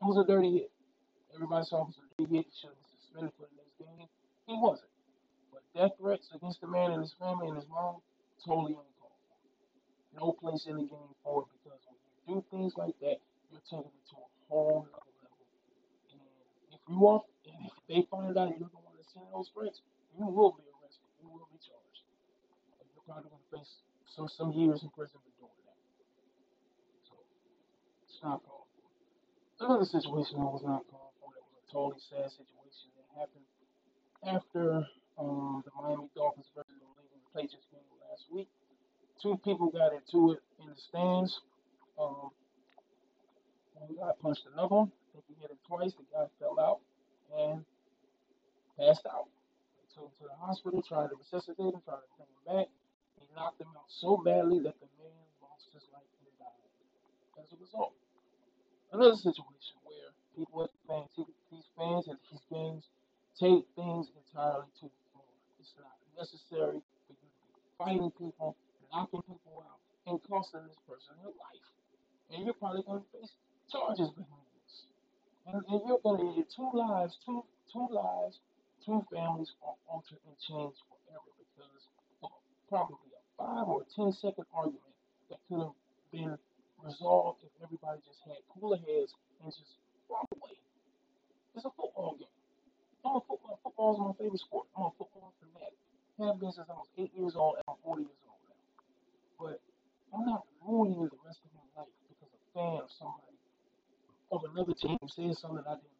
It 0.00 0.04
was 0.04 0.18
a 0.18 0.26
dirty 0.26 0.52
hit. 0.58 0.70
Everybody 1.34 1.64
saw 1.66 1.82
it 1.82 1.92
was 1.92 1.98
a 2.00 2.22
dirty 2.22 2.36
hit. 2.36 2.46
Should 2.60 2.72
have 2.72 2.80
been 2.80 2.92
suspended 3.00 3.32
for 3.36 3.46
the 3.48 3.56
next 3.56 3.76
game. 3.78 4.08
He 4.46 4.54
wasn't. 4.56 4.92
But 5.52 5.62
death 5.76 5.92
threats 6.00 6.28
against 6.34 6.60
the 6.60 6.68
man 6.68 6.92
and 6.92 7.02
his 7.02 7.14
family 7.18 7.48
and 7.48 7.56
his 7.56 7.68
mom, 7.68 8.00
totally 8.44 8.76
uncalled 8.76 9.20
for. 9.28 9.36
No 10.16 10.32
place 10.32 10.66
in 10.66 10.76
the 10.76 10.88
game 10.88 11.12
for 11.24 11.44
it 11.44 11.48
because 11.56 11.80
when 11.88 11.96
you 12.36 12.42
do 12.42 12.44
things 12.50 12.72
like 12.76 12.96
that, 13.00 13.20
you're 13.50 13.64
taking 13.68 13.92
it 13.92 14.06
to 14.12 14.16
a 14.16 14.28
whole 14.48 14.88
nother 14.88 15.12
level. 15.20 15.44
And 16.12 16.72
if 16.72 16.82
you 16.88 17.00
are, 17.06 17.22
and 17.48 17.66
if 17.66 17.76
they 17.88 18.06
find 18.10 18.36
out 18.36 18.52
you're 18.58 18.70
the 18.72 18.85
one 19.16 19.32
those 19.32 19.48
threats, 19.56 19.80
you 20.12 20.28
will 20.28 20.52
be 20.52 20.64
arrested. 20.68 21.08
You 21.24 21.32
will 21.32 21.48
be 21.48 21.58
charged. 21.64 22.04
And 22.80 22.86
you're 22.92 23.04
probably 23.08 23.32
going 23.32 23.40
to 23.40 23.50
face 23.56 23.72
some 24.12 24.28
some 24.28 24.52
years 24.52 24.84
in 24.84 24.92
prison 24.92 25.16
for 25.20 25.32
doing 25.40 25.56
that. 25.64 25.80
So 27.08 27.16
it's 28.04 28.20
not 28.20 28.44
called 28.44 28.68
for. 28.76 28.84
Another 29.64 29.88
situation 29.88 30.36
that 30.40 30.52
was 30.52 30.64
not 30.64 30.84
called 30.92 31.16
for, 31.20 31.32
that 31.32 31.44
was 31.48 31.56
a 31.56 31.66
totally 31.72 32.02
sad 32.12 32.28
situation 32.28 32.92
that 33.00 33.08
happened 33.16 33.48
after 34.24 34.84
um, 35.16 35.64
the 35.64 35.72
Miami 35.72 36.08
Dolphins 36.12 36.48
versus 36.52 36.76
the 36.76 36.84
New 36.84 36.92
England 37.00 37.24
Patriots 37.32 37.68
game 37.72 37.88
last 38.04 38.28
week. 38.28 38.48
Two 39.22 39.40
people 39.44 39.72
got 39.72 39.96
into 39.96 40.36
it 40.36 40.40
in 40.60 40.68
the 40.68 40.76
stands. 40.76 41.40
Um, 41.96 42.28
one 43.72 43.96
guy 43.96 44.12
punched 44.20 44.44
another 44.52 44.76
one. 44.84 44.92
I 44.92 45.08
think 45.12 45.24
he 45.28 45.34
hit 45.40 45.50
him 45.50 45.60
twice. 45.64 45.92
The 45.96 46.04
guy 46.12 46.28
passed 48.76 49.08
out. 49.08 49.28
They 49.80 49.88
took 49.92 50.12
him 50.12 50.14
to 50.20 50.24
the 50.28 50.38
hospital, 50.38 50.84
tried 50.84 51.10
to 51.10 51.16
resuscitate 51.16 51.72
him, 51.72 51.80
tried 51.84 52.04
to 52.04 52.10
bring 52.16 52.28
him 52.28 52.44
back. 52.44 52.68
He 53.16 53.24
knocked 53.32 53.60
him 53.60 53.72
out 53.72 53.88
so 53.88 54.20
badly 54.20 54.60
that 54.64 54.76
the 54.78 54.88
man 55.00 55.24
lost 55.40 55.72
his 55.72 55.88
life 55.92 56.06
and 56.20 56.32
died 56.36 56.64
as 57.40 57.48
a 57.52 57.58
result. 57.60 57.96
Another 58.92 59.16
situation 59.16 59.76
where 59.84 60.12
people 60.36 60.64
at 60.64 60.72
these 61.50 61.68
fans 61.76 62.08
at 62.08 62.20
these 62.30 62.44
games 62.52 62.84
take 63.40 63.64
things 63.76 64.12
entirely 64.12 64.68
too 64.80 64.92
far. 65.12 65.24
It's 65.60 65.72
not 65.80 65.96
necessary 66.16 66.80
for 67.08 67.12
you 67.16 67.28
to 67.28 67.28
be 67.56 67.64
fighting 67.76 68.12
people, 68.16 68.56
knocking 68.92 69.24
people 69.24 69.64
out, 69.64 69.80
and 70.06 70.20
costing 70.28 70.64
this 70.68 70.80
person 70.88 71.16
their 71.20 71.32
life. 71.32 71.66
And 72.32 72.44
you're 72.44 72.54
probably 72.56 72.82
going 72.84 73.02
to 73.02 73.08
face 73.12 73.32
charges 73.70 74.10
behind 74.12 74.48
this. 74.60 74.86
And, 75.46 75.62
and 75.68 75.80
you're 75.86 76.00
going 76.02 76.20
to 76.20 76.36
get 76.36 76.48
two 76.52 76.70
lives, 76.72 77.18
two 77.24 77.44
two 77.72 77.88
lives, 77.90 78.40
two 78.86 79.02
families 79.10 79.50
are 79.66 79.74
altered 79.90 80.22
and 80.22 80.38
changed 80.38 80.78
forever 80.86 81.26
because 81.42 81.82
of 82.22 82.30
probably 82.70 83.10
a 83.18 83.22
five 83.34 83.66
or 83.66 83.82
ten 83.90 84.14
second 84.14 84.46
argument 84.54 84.94
that 85.26 85.42
could 85.50 85.58
have 85.58 85.74
been 86.14 86.38
resolved 86.78 87.42
if 87.42 87.50
everybody 87.58 87.98
just 88.06 88.22
had 88.22 88.38
cooler 88.54 88.78
heads 88.86 89.10
and 89.42 89.50
just 89.50 89.82
walk 90.06 90.30
away. 90.38 90.54
It's 91.58 91.66
a 91.66 91.74
football 91.74 92.14
game. 92.14 92.30
I'm 93.02 93.18
a 93.18 93.22
football. 93.26 93.58
Football 93.66 93.90
is 93.90 94.00
my 94.06 94.14
favorite 94.22 94.38
sport. 94.38 94.70
I'm 94.78 94.86
a 94.86 94.94
football 94.94 95.34
fanatic. 95.42 95.82
Have 96.22 96.38
been 96.38 96.54
since 96.54 96.70
I 96.70 96.78
was 96.78 96.88
eight 96.96 97.12
years 97.12 97.34
old, 97.34 97.58
and 97.58 97.66
I'm 97.66 97.76
40 97.82 98.06
years 98.06 98.22
old 98.24 98.40
now. 98.46 98.62
But 99.36 99.58
I'm 100.14 100.24
not 100.24 100.46
ruining 100.62 101.10
the 101.10 101.20
rest 101.26 101.42
of 101.42 101.50
my 101.58 101.66
life 101.74 101.92
because 102.06 102.30
a 102.30 102.42
fan 102.54 102.86
of 102.86 102.90
somebody 102.94 103.34
of 104.30 104.40
another 104.46 104.74
team 104.78 104.96
said 105.10 105.34
something 105.36 105.66
I 105.66 105.74
didn't. 105.74 105.95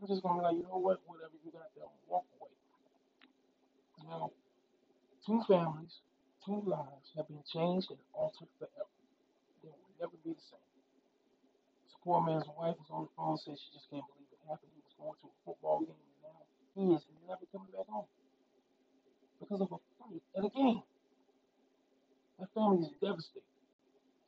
I'm 0.00 0.08
just 0.08 0.22
gonna 0.22 0.40
be 0.40 0.44
like, 0.46 0.56
you 0.56 0.64
know 0.64 0.78
what? 0.80 1.00
Whatever 1.06 1.34
you 1.44 1.52
got 1.52 1.70
there, 1.76 1.86
walk 2.08 2.24
away. 2.40 2.54
Now, 4.06 4.30
two 5.26 5.42
families, 5.48 6.00
two 6.44 6.62
lives 6.66 7.12
have 7.16 7.28
been 7.28 7.44
changed 7.52 7.90
and 7.90 8.00
altered 8.14 8.48
forever. 8.58 8.94
They 9.62 9.70
will 9.70 9.94
never 10.00 10.16
be 10.24 10.32
the 10.34 10.44
same. 10.50 10.68
This 11.86 11.96
poor 12.04 12.22
man's 12.22 12.48
wife 12.58 12.76
was 12.78 12.90
on 12.90 13.08
the 13.08 13.12
phone 13.16 13.38
says 13.38 13.60
she 13.60 13.70
just 13.74 13.90
can't 13.90 14.04
believe 14.08 14.30
it 14.32 14.42
happened. 14.48 14.72
He 14.74 14.82
was 14.82 14.96
going 14.98 15.16
to 15.22 15.28
a 15.30 15.36
football 15.44 15.82
game 15.84 15.98
and 15.98 16.20
now 16.24 16.40
he 16.76 16.84
is 16.96 17.04
never 17.28 17.44
coming 17.52 17.72
back 17.74 17.88
home 17.88 18.08
because 19.40 19.60
of 19.62 19.70
a 19.72 19.80
fight 20.00 20.22
at 20.38 20.44
a 20.46 20.52
game. 20.52 20.82
That 22.38 22.48
family 22.54 22.86
is 22.88 22.94
devastated. 23.00 23.48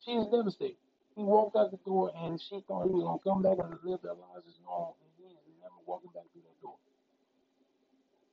She 0.04 0.12
is 0.12 0.28
devastated. 0.28 0.78
He 1.16 1.22
walked 1.24 1.56
out 1.56 1.70
the 1.72 1.80
door 1.84 2.12
and 2.16 2.40
she 2.40 2.60
thought 2.68 2.86
he 2.88 2.94
was 2.94 3.04
gonna 3.04 3.24
come 3.24 3.42
back 3.42 3.58
and 3.60 3.74
live 3.84 4.02
their 4.02 4.16
lives 4.18 4.46
as 4.48 4.58
normal, 4.64 4.96
and 5.02 5.10
he 5.18 5.32
is 5.32 5.40
never 5.60 5.79
walking 5.90 6.14
back 6.14 6.22
through 6.30 6.46
that 6.46 6.58
door. 6.62 6.78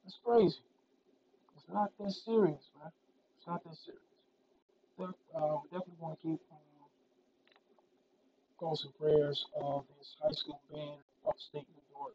It's 0.06 0.22
crazy. 0.22 0.62
It's 1.58 1.66
not 1.74 1.90
that 1.98 2.14
serious, 2.14 2.70
man. 2.78 2.94
It's 3.34 3.50
not 3.50 3.66
that 3.66 3.74
serious. 3.82 4.06
Uh, 5.02 5.58
we 5.62 5.74
definitely 5.74 5.98
want 5.98 6.18
to 6.18 6.22
keep 6.22 6.42
um, 6.54 6.62
thoughts 8.62 8.86
and 8.86 8.94
prayers 8.98 9.42
of 9.58 9.86
this 9.98 10.14
high 10.22 10.34
school 10.38 10.62
band 10.70 11.02
in 11.02 11.22
upstate 11.26 11.66
New 11.74 11.86
York. 11.94 12.14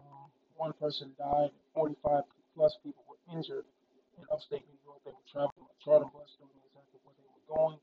Um, 0.00 0.28
one 0.56 0.72
person 0.80 1.12
died, 1.20 1.52
45 1.76 2.24
plus 2.56 2.76
people 2.80 3.04
were 3.08 3.20
injured 3.32 3.64
in 4.16 4.24
upstate 4.32 4.64
New 4.68 4.80
York. 4.84 5.04
They 5.04 5.12
were 5.12 5.28
traveling 5.28 5.68
a 5.68 5.76
charter 5.84 6.08
bus, 6.12 6.32
don't 6.40 6.48
know 6.52 6.64
exactly 6.72 7.00
where 7.04 7.16
they 7.16 7.28
were 7.28 7.44
going, 7.48 7.78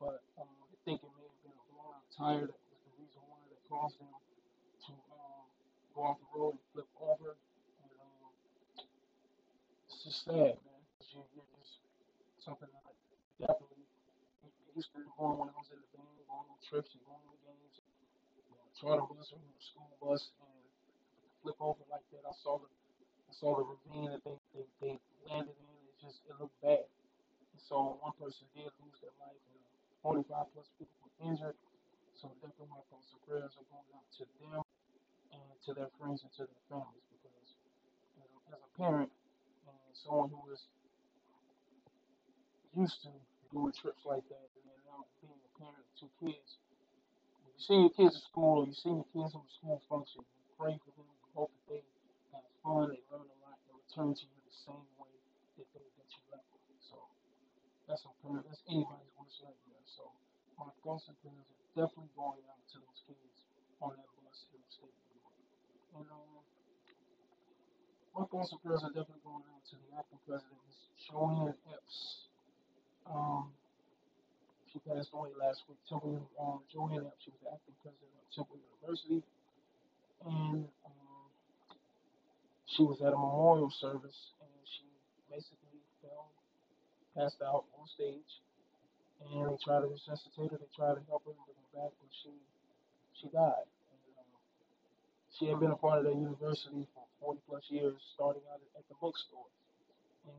but 0.00 0.24
um, 0.40 0.48
I 0.48 0.76
think 0.88 1.04
it 1.04 1.12
may 1.16 1.24
have 1.24 1.40
been 1.44 1.56
a 1.56 1.64
blown 1.72 1.92
out 1.96 2.08
tire 2.12 2.48
that 2.48 2.60
was 2.68 2.80
the 2.84 2.92
reason 3.00 3.20
why 3.28 3.40
that 3.48 3.60
caused 3.68 3.96
them 4.00 4.08
um, 4.12 4.23
go 5.94 6.02
off 6.02 6.18
the 6.18 6.28
road 6.34 6.58
and 6.58 6.64
flip 6.74 6.90
over. 6.98 7.38
And 7.38 7.90
um, 8.02 8.34
it's 9.86 10.02
just 10.02 10.26
sad, 10.26 10.58
man. 10.66 10.82
You, 11.14 11.22
you're 11.38 11.50
just 11.62 11.78
something 12.42 12.66
that 12.66 12.82
I 12.82 12.92
definitely 13.38 13.86
used 14.74 14.90
to 14.90 15.06
doing 15.06 15.38
when 15.38 15.46
I 15.46 15.54
was 15.54 15.70
in 15.70 15.78
the 15.78 15.90
band, 15.94 16.10
going 16.26 16.50
on 16.50 16.58
trips 16.58 16.90
and 16.98 17.02
going 17.06 17.22
to 17.22 17.38
games, 17.46 17.78
you 18.34 18.42
know, 18.50 18.66
charter 18.74 19.06
bus 19.06 19.30
or 19.30 19.38
a 19.38 19.62
school 19.62 19.94
bus, 20.02 20.34
and 20.42 20.66
flip 21.46 21.58
over 21.62 21.86
like 21.86 22.02
that. 22.10 22.26
I 22.26 22.34
saw 22.34 22.58
the 22.58 22.66
I 23.30 23.32
saw 23.32 23.54
the 23.54 23.64
ravine 23.66 24.10
that 24.10 24.22
they, 24.26 24.34
they, 24.50 24.66
they 24.82 24.92
landed 25.30 25.54
in. 25.54 25.74
It 25.86 25.96
just 26.02 26.26
it 26.26 26.34
looked 26.42 26.58
bad. 26.58 26.90
So 27.54 28.02
one 28.02 28.12
person 28.18 28.50
did 28.52 28.68
lose 28.82 28.98
their 28.98 29.14
life, 29.22 29.38
and 29.54 29.62
45 30.02 30.26
plus 30.52 30.66
people 30.74 30.98
were 31.06 31.14
injured. 31.22 31.56
So 32.18 32.34
definitely 32.42 32.74
my 32.74 32.82
thoughts 32.90 33.14
and 33.14 33.22
prayers 33.22 33.54
are 33.54 33.66
going 33.70 33.88
out 33.94 34.06
to 34.18 34.24
them 34.42 34.63
to 35.64 35.72
their 35.72 35.88
friends 35.96 36.20
and 36.20 36.32
to 36.36 36.44
their 36.44 36.64
families 36.68 37.04
because 37.08 37.48
you 38.16 38.20
know, 38.20 38.40
as 38.52 38.60
a 38.60 38.70
parent 38.76 39.08
and 39.64 39.96
someone 39.96 40.28
who 40.28 40.44
is 40.52 40.68
used 42.76 43.00
to 43.00 43.10
doing 43.48 43.72
trips 43.72 44.02
like 44.04 44.24
that, 44.28 44.46
and 44.60 44.68
now 44.84 45.06
being 45.24 45.38
a 45.40 45.52
parent 45.56 45.80
of 45.80 45.88
two 45.96 46.10
kids, 46.20 46.60
when 47.40 47.48
you 47.54 47.60
see 47.62 47.78
your 47.80 47.94
kids 47.96 48.18
at 48.18 48.24
school 48.28 48.66
you 48.66 48.76
see 48.76 48.92
your 48.92 49.08
kids 49.14 49.32
on 49.32 49.46
a 49.46 49.52
school 49.56 49.80
function, 49.88 50.20
you 50.20 50.44
pray 50.58 50.74
for 50.84 50.92
them, 50.98 51.06
you 51.08 51.28
hope 51.32 51.48
that 51.54 51.64
they 51.70 51.82
have 52.34 52.44
fun, 52.60 52.92
they 52.92 53.00
learn 53.08 53.24
a 53.24 53.38
lot, 53.46 53.56
and 53.70 53.78
return 53.78 54.12
to 54.12 54.24
you 54.26 54.40
the 54.44 54.58
same 54.68 54.88
way 55.00 55.12
that 55.56 55.68
they 55.72 55.80
that 55.80 56.08
you 56.12 56.22
left 56.28 56.44
them. 56.50 56.76
So 56.82 56.98
that's 57.88 58.04
a 58.04 58.12
parent, 58.20 58.44
that's 58.50 58.60
anybody's 58.68 59.08
worst 59.16 59.40
nightmare. 59.40 59.86
So 59.88 60.12
my 60.60 60.68
thoughts 60.84 61.08
and 61.08 61.16
prayers 61.24 61.46
are 61.46 61.70
definitely 61.72 62.12
going 62.18 62.42
out 62.52 62.62
to 62.74 62.76
those 62.82 63.00
kids 63.08 63.48
on 63.80 63.94
that 63.94 64.10
bus 64.18 64.38
in 64.50 64.58
the 64.58 64.70
state 64.70 64.90
of 64.90 65.04
New 65.14 65.18
York. 65.22 65.34
And 65.94 66.10
um, 66.10 66.42
and 68.18 68.26
prayers 68.30 68.82
are 68.82 68.90
definitely 68.90 69.22
going 69.22 69.46
out 69.46 69.62
to 69.70 69.76
the 69.78 69.94
acting 69.94 70.18
president, 70.26 70.58
Ms. 70.66 70.78
Joanne 71.06 71.54
Epps. 71.70 71.98
Um, 73.06 73.54
she 74.70 74.82
passed 74.82 75.14
away 75.14 75.30
last 75.38 75.62
week. 75.70 75.78
Temple, 75.86 76.18
um, 76.38 76.66
Joanne 76.66 77.06
Epps, 77.06 77.22
she 77.22 77.30
was 77.30 77.42
the 77.46 77.50
acting 77.54 77.78
president 77.78 78.10
of 78.10 78.26
Temple 78.34 78.58
University, 78.58 79.22
and 80.26 80.66
um, 80.82 81.26
she 82.66 82.82
was 82.82 82.98
at 83.02 83.14
a 83.14 83.18
memorial 83.18 83.70
service, 83.70 84.34
and 84.42 84.50
she 84.66 84.86
basically 85.30 85.78
fell, 86.02 86.34
passed 87.14 87.38
out 87.38 87.70
on 87.78 87.86
stage, 87.86 88.42
and 89.30 89.46
they 89.46 89.58
tried 89.62 89.86
to 89.86 89.90
resuscitate 89.90 90.50
her. 90.50 90.58
They 90.58 90.70
tried 90.74 90.98
to 90.98 91.02
help 91.06 91.22
her 91.26 91.34
bring 91.38 91.54
her 91.54 91.70
back, 91.70 91.94
but 92.02 92.10
she 92.10 92.34
she 93.14 93.30
died. 93.30 93.70
She 95.38 95.50
had 95.50 95.58
been 95.58 95.74
a 95.74 95.80
part 95.80 95.98
of 95.98 96.04
that 96.06 96.14
university 96.14 96.86
for 96.94 97.02
40 97.18 97.42
plus 97.50 97.66
years, 97.66 97.98
starting 98.14 98.46
out 98.54 98.62
at 98.78 98.86
the 98.86 98.94
bookstore, 99.02 99.50
and 100.30 100.38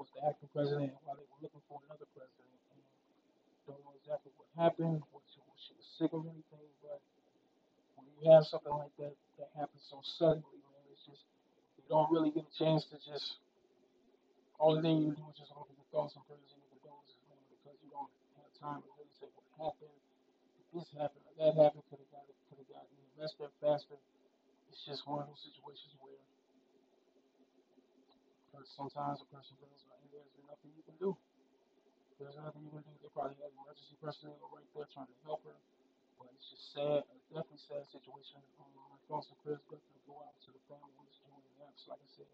was 0.00 0.08
the 0.16 0.24
acting 0.24 0.48
president 0.48 0.96
while 1.04 1.20
they 1.20 1.28
were 1.28 1.44
looking 1.44 1.60
for 1.68 1.76
another 1.84 2.08
president. 2.16 2.48
And 2.72 2.80
don't 3.68 3.84
know 3.84 3.92
exactly 4.00 4.32
what 4.40 4.48
happened, 4.56 5.04
what 5.12 5.20
she, 5.28 5.44
what 5.44 5.60
she 5.60 5.76
was 5.76 5.84
sick 6.00 6.08
or 6.16 6.24
anything, 6.24 6.68
but 6.80 7.04
when 8.00 8.08
you 8.16 8.32
have 8.32 8.48
something 8.48 8.72
like 8.72 8.96
that 8.96 9.12
that 9.36 9.52
happens 9.52 9.84
so 9.92 10.00
suddenly, 10.16 10.56
man, 10.72 10.88
it's 10.88 11.04
just 11.04 11.20
you 11.76 11.84
don't 11.92 12.08
really 12.08 12.32
get 12.32 12.48
a 12.48 12.54
chance 12.56 12.88
to 12.88 12.96
just 13.04 13.44
all 14.56 14.72
the 14.72 14.80
thing 14.80 15.04
you 15.04 15.12
do 15.12 15.24
is 15.28 15.36
just 15.36 15.52
offer 15.52 15.72
your 15.76 15.88
thoughts 15.92 16.16
and 16.16 16.24
prayers 16.24 16.48
and 16.56 16.64
your 16.64 16.80
condolences, 16.80 17.20
man, 17.28 17.44
because 17.52 17.76
you 17.84 17.92
don't 17.92 18.08
have 18.40 18.52
time 18.56 18.80
to 18.80 18.88
really 18.96 19.12
say 19.20 19.28
what 19.36 19.68
happened, 19.68 20.00
if 20.60 20.66
this 20.72 20.88
happened 20.96 21.24
or 21.28 21.34
that 21.44 21.52
happened, 21.60 21.84
could 21.92 22.00
have 22.00 22.12
got 22.12 22.24
it, 22.24 22.36
could 22.48 22.60
have 22.60 22.72
gotten 22.72 22.92
the 22.92 23.20
rest 23.20 23.36
there 23.36 23.52
faster. 23.60 24.00
It's 24.70 24.86
just 24.86 25.02
one 25.02 25.18
of 25.18 25.26
those 25.26 25.42
situations 25.42 25.98
where 25.98 26.14
sometimes 28.70 29.18
a 29.18 29.28
person 29.34 29.58
feels 29.58 29.82
like 29.90 29.98
there's 30.14 30.30
nothing 30.46 30.70
you 30.78 30.84
can 30.86 30.94
do. 31.02 31.10
There's 32.22 32.38
nothing 32.38 32.62
you 32.62 32.72
can 32.72 32.86
do. 32.86 32.94
They 33.02 33.10
probably 33.10 33.34
have 33.42 33.50
emergency 33.50 33.98
personnel 33.98 34.38
right 34.54 34.64
there 34.72 34.86
trying 34.94 35.10
to 35.10 35.18
help 35.26 35.42
her. 35.42 35.58
But 36.22 36.30
it's 36.36 36.48
just 36.54 36.64
sad, 36.76 37.02
a 37.02 37.16
definitely 37.34 37.60
sad 37.66 37.82
situation. 37.90 38.38
Um, 38.62 38.70
my 38.94 39.00
thoughts 39.10 39.32
and 39.32 39.38
prayers 39.42 39.64
go 39.68 40.14
out 40.22 40.36
to 40.46 40.50
the 40.54 40.62
family 40.70 40.92
of 40.94 41.02
Miss 41.02 41.18
Julie 41.24 41.56
Epps. 41.66 41.88
Like 41.90 41.98
I 41.98 42.10
said, 42.14 42.30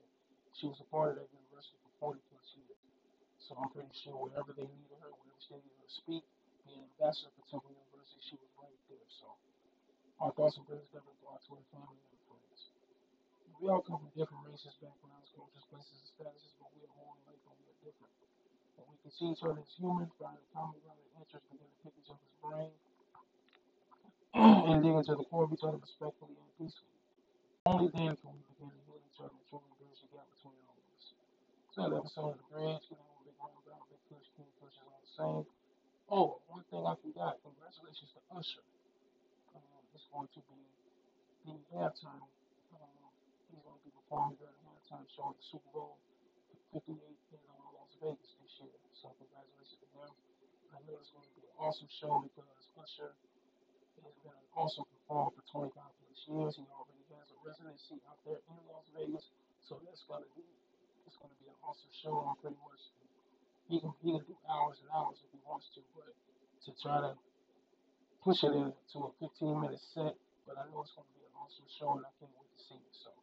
she 0.59 0.68
was 0.68 0.79
a 0.83 0.88
part 0.92 1.16
of 1.16 1.25
that 1.25 1.31
university 1.33 1.79
for 1.99 2.14
40 2.18 2.20
plus 2.29 2.49
years. 2.59 2.81
So 3.40 3.55
I'm 3.57 3.70
pretty 3.70 3.94
sure 4.03 4.18
wherever 4.18 4.51
they 4.53 4.66
needed 4.66 4.99
her, 5.01 5.09
wherever 5.09 5.40
she 5.40 5.55
needed 5.57 5.72
her 5.72 5.87
to 5.87 5.92
speak, 6.05 6.25
be 6.66 6.75
an 6.75 6.85
ambassador 6.99 7.31
for 7.38 7.46
Temple 7.46 7.70
University, 7.70 8.20
she 8.27 8.37
was 8.37 8.51
right 8.59 8.81
there. 8.90 9.07
So 9.22 9.31
our 10.18 10.35
thoughts 10.35 10.59
and 10.59 10.66
prayers 10.66 10.90
go 10.90 11.01
out 11.31 11.40
to 11.46 11.55
her 11.55 11.66
family. 11.70 12.15
We 13.57 13.73
all 13.73 13.81
come 13.81 14.05
from 14.05 14.12
different 14.12 14.45
races, 14.45 14.77
backgrounds, 14.85 15.33
cultures, 15.33 15.64
places, 15.73 15.97
and 15.97 16.09
statuses, 16.12 16.53
but 16.61 16.69
we 16.77 16.85
are 16.85 16.92
all 17.01 17.16
alike 17.25 17.40
and 17.40 17.57
we 17.57 17.66
are 17.73 17.81
different. 17.81 18.12
And 18.77 18.85
we 18.85 18.97
can 19.01 19.12
see 19.16 19.33
each 19.33 19.40
other 19.40 19.57
as 19.57 19.73
human, 19.81 20.12
find 20.21 20.37
a 20.37 20.45
common 20.53 20.77
ground 20.85 21.01
of 21.01 21.09
interest, 21.16 21.49
begin 21.49 21.64
to 21.64 21.79
pick 21.81 21.95
each 21.97 22.12
other's 22.12 22.37
brain, 22.45 22.73
and 24.69 24.85
dig 24.85 24.92
into 24.92 25.16
the 25.16 25.25
core 25.33 25.49
of 25.49 25.57
each 25.57 25.64
other 25.64 25.81
respectfully 25.81 26.37
and 26.37 26.53
peacefully. 26.61 26.97
Only 27.64 27.88
then 27.97 28.12
can 28.21 28.37
we 28.37 28.45
begin 28.53 28.69
to 28.69 28.81
heal 28.85 29.01
each 29.01 29.21
other 29.25 29.33
and 29.33 29.47
truly 29.49 29.73
bridge 29.81 30.01
the 30.05 30.09
gap 30.12 30.29
between 30.37 30.61
all 30.69 30.77
of 30.77 30.87
us. 30.92 31.05
So 31.73 31.79
that 31.88 31.97
episode 31.97 32.37
of 32.37 32.38
The 32.45 32.49
Bridge, 32.53 32.85
you 32.92 33.01
know, 33.01 33.09
Big 33.25 33.37
Round 33.40 33.57
Brown, 33.64 33.83
Big 33.88 34.05
Kush, 34.12 34.29
King 34.37 34.53
Kush 34.61 34.77
is 34.77 34.85
all 34.85 35.01
the 35.01 35.12
same. 35.16 35.45
Oh, 36.12 36.45
one 36.53 36.62
thing 36.69 36.85
I 36.85 36.92
forgot, 37.01 37.40
congratulations 37.40 38.12
to 38.14 38.21
Usher. 38.37 38.62
Um, 39.57 39.64
it's 39.97 40.05
going 40.12 40.29
to 40.37 40.40
be 40.45 40.61
the 41.49 41.57
halftime. 41.73 42.23
He's 43.57 43.64
going 43.64 43.81
to 43.81 43.87
be 43.88 43.95
performing 44.05 44.37
during 44.37 44.53
halftime 44.69 45.09
show 45.09 45.33
at 45.33 45.40
the 45.40 45.47
Super 45.49 45.71
Bowl 45.73 45.97
58 46.77 46.92
in 46.92 47.40
Las 47.73 47.88
Vegas 48.05 48.37
this 48.37 48.53
year. 48.61 48.77
So 48.92 49.16
congratulations 49.16 49.81
to 49.81 49.88
him. 49.97 50.12
I 50.77 50.85
know 50.85 51.01
it's 51.01 51.09
going 51.09 51.25
to 51.25 51.33
be 51.40 51.49
an 51.49 51.57
awesome 51.57 51.88
show 51.88 52.21
because 52.21 52.45
Usher 52.77 53.16
has 54.05 54.12
been 54.21 54.37
an 54.37 54.49
awesome 54.53 54.85
performer 54.92 55.33
for 55.33 55.73
25 55.73 55.73
plus 55.73 56.21
years. 56.29 56.53
He 56.61 56.69
already 56.69 57.01
has 57.16 57.33
a 57.33 57.38
residency 57.40 57.97
out 58.05 58.21
there 58.29 58.45
in 58.45 58.61
Las 58.69 58.92
Vegas. 58.92 59.25
So 59.64 59.81
that's 59.88 60.05
going 60.05 60.21
to 60.21 60.33
be 60.37 60.45
it's 61.09 61.16
going 61.16 61.33
to 61.33 61.40
be 61.40 61.49
an 61.49 61.57
awesome 61.64 61.92
show. 62.05 62.12
I'm 62.29 62.37
pretty 62.45 62.61
much 62.61 62.92
he 63.73 63.81
can 63.81 63.97
he 64.05 64.12
can 64.12 64.25
do 64.29 64.37
hours 64.53 64.85
and 64.85 64.92
hours 64.92 65.16
if 65.25 65.33
he 65.33 65.40
wants 65.49 65.73
to, 65.73 65.81
but 65.97 66.12
to 66.12 66.71
try 66.85 67.01
to 67.01 67.16
push 68.21 68.45
it 68.45 68.53
into 68.53 68.97
a 69.01 69.11
15 69.16 69.64
minute 69.64 69.81
set. 69.97 70.12
But 70.45 70.61
I 70.61 70.69
know 70.69 70.85
it's 70.85 70.92
going 70.92 71.09
to 71.09 71.16
be 71.16 71.25
an 71.25 71.33
awesome 71.40 71.64
show, 71.73 71.97
and 71.97 72.05
I 72.05 72.12
can't 72.21 72.37
wait 72.37 72.53
to 72.53 72.61
see 72.61 72.77
it. 72.77 72.95
So 73.01 73.15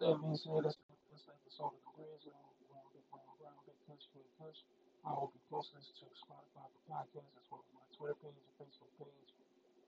that 0.00 0.16
being 0.20 0.36
said, 0.36 0.52
let's 0.60 0.78
let's 1.10 1.24
let 1.28 1.38
this 1.46 1.58
over 1.62 1.76
the 1.76 1.92
bridge. 1.96 2.24
Know, 2.28 2.36
Brown, 2.68 2.86
Big 2.92 3.06
Brown, 3.12 3.32
Brown, 3.40 3.58
Big 3.64 3.78
Kush, 3.88 4.06
Big 4.12 4.28
Kush. 4.40 4.60
I 5.06 5.14
will 5.14 5.30
be 5.32 5.40
posting 5.48 5.78
this 5.80 5.92
to 6.02 6.06
Spotify 6.18 6.66
for 6.66 6.82
podcasts 6.90 7.32
as 7.38 7.46
well 7.48 7.62
as 7.62 7.70
my 7.72 7.86
Twitter 7.94 8.18
page 8.20 8.36
and 8.36 8.52
Facebook 8.58 8.92
page. 9.00 9.30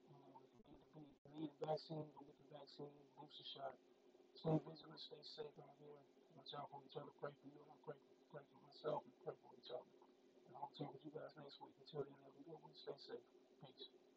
You 0.08 0.16
need 0.16 0.36
the, 0.94 1.30
you 1.34 1.38
need 1.44 1.52
the 1.58 1.66
vaccine, 1.68 2.06
go 2.16 2.20
get 2.24 2.38
the 2.38 2.48
vaccine, 2.54 2.94
booster 3.18 3.46
shot. 3.46 3.74
Stay 4.38 4.54
vigilant, 4.62 5.00
stay 5.02 5.22
safe 5.24 5.56
out 5.60 5.74
here. 5.82 6.00
Watch 6.38 6.54
out 6.54 6.70
for 6.70 6.80
each 6.86 6.96
other. 6.96 7.10
Pray 7.18 7.34
for 7.34 7.46
you, 7.50 7.58
and 7.58 7.70
I 7.74 7.76
pray 7.84 7.98
for, 7.98 8.14
pray 8.32 8.44
for 8.48 8.60
myself, 8.64 9.02
and 9.04 9.14
pray 9.26 9.36
for 9.42 9.50
each 9.58 9.70
other. 9.74 9.92
And 10.48 10.54
I'll 10.56 10.72
talk 10.78 10.94
with 10.94 11.04
you 11.04 11.12
guys 11.12 11.34
next 11.36 11.58
week. 11.60 11.74
Until 11.82 12.06
then, 12.06 12.16
have 12.22 12.34
a 12.38 12.42
good 12.46 12.58
one. 12.62 12.74
Stay 12.78 12.96
safe. 12.96 13.26
Peace. 13.60 14.07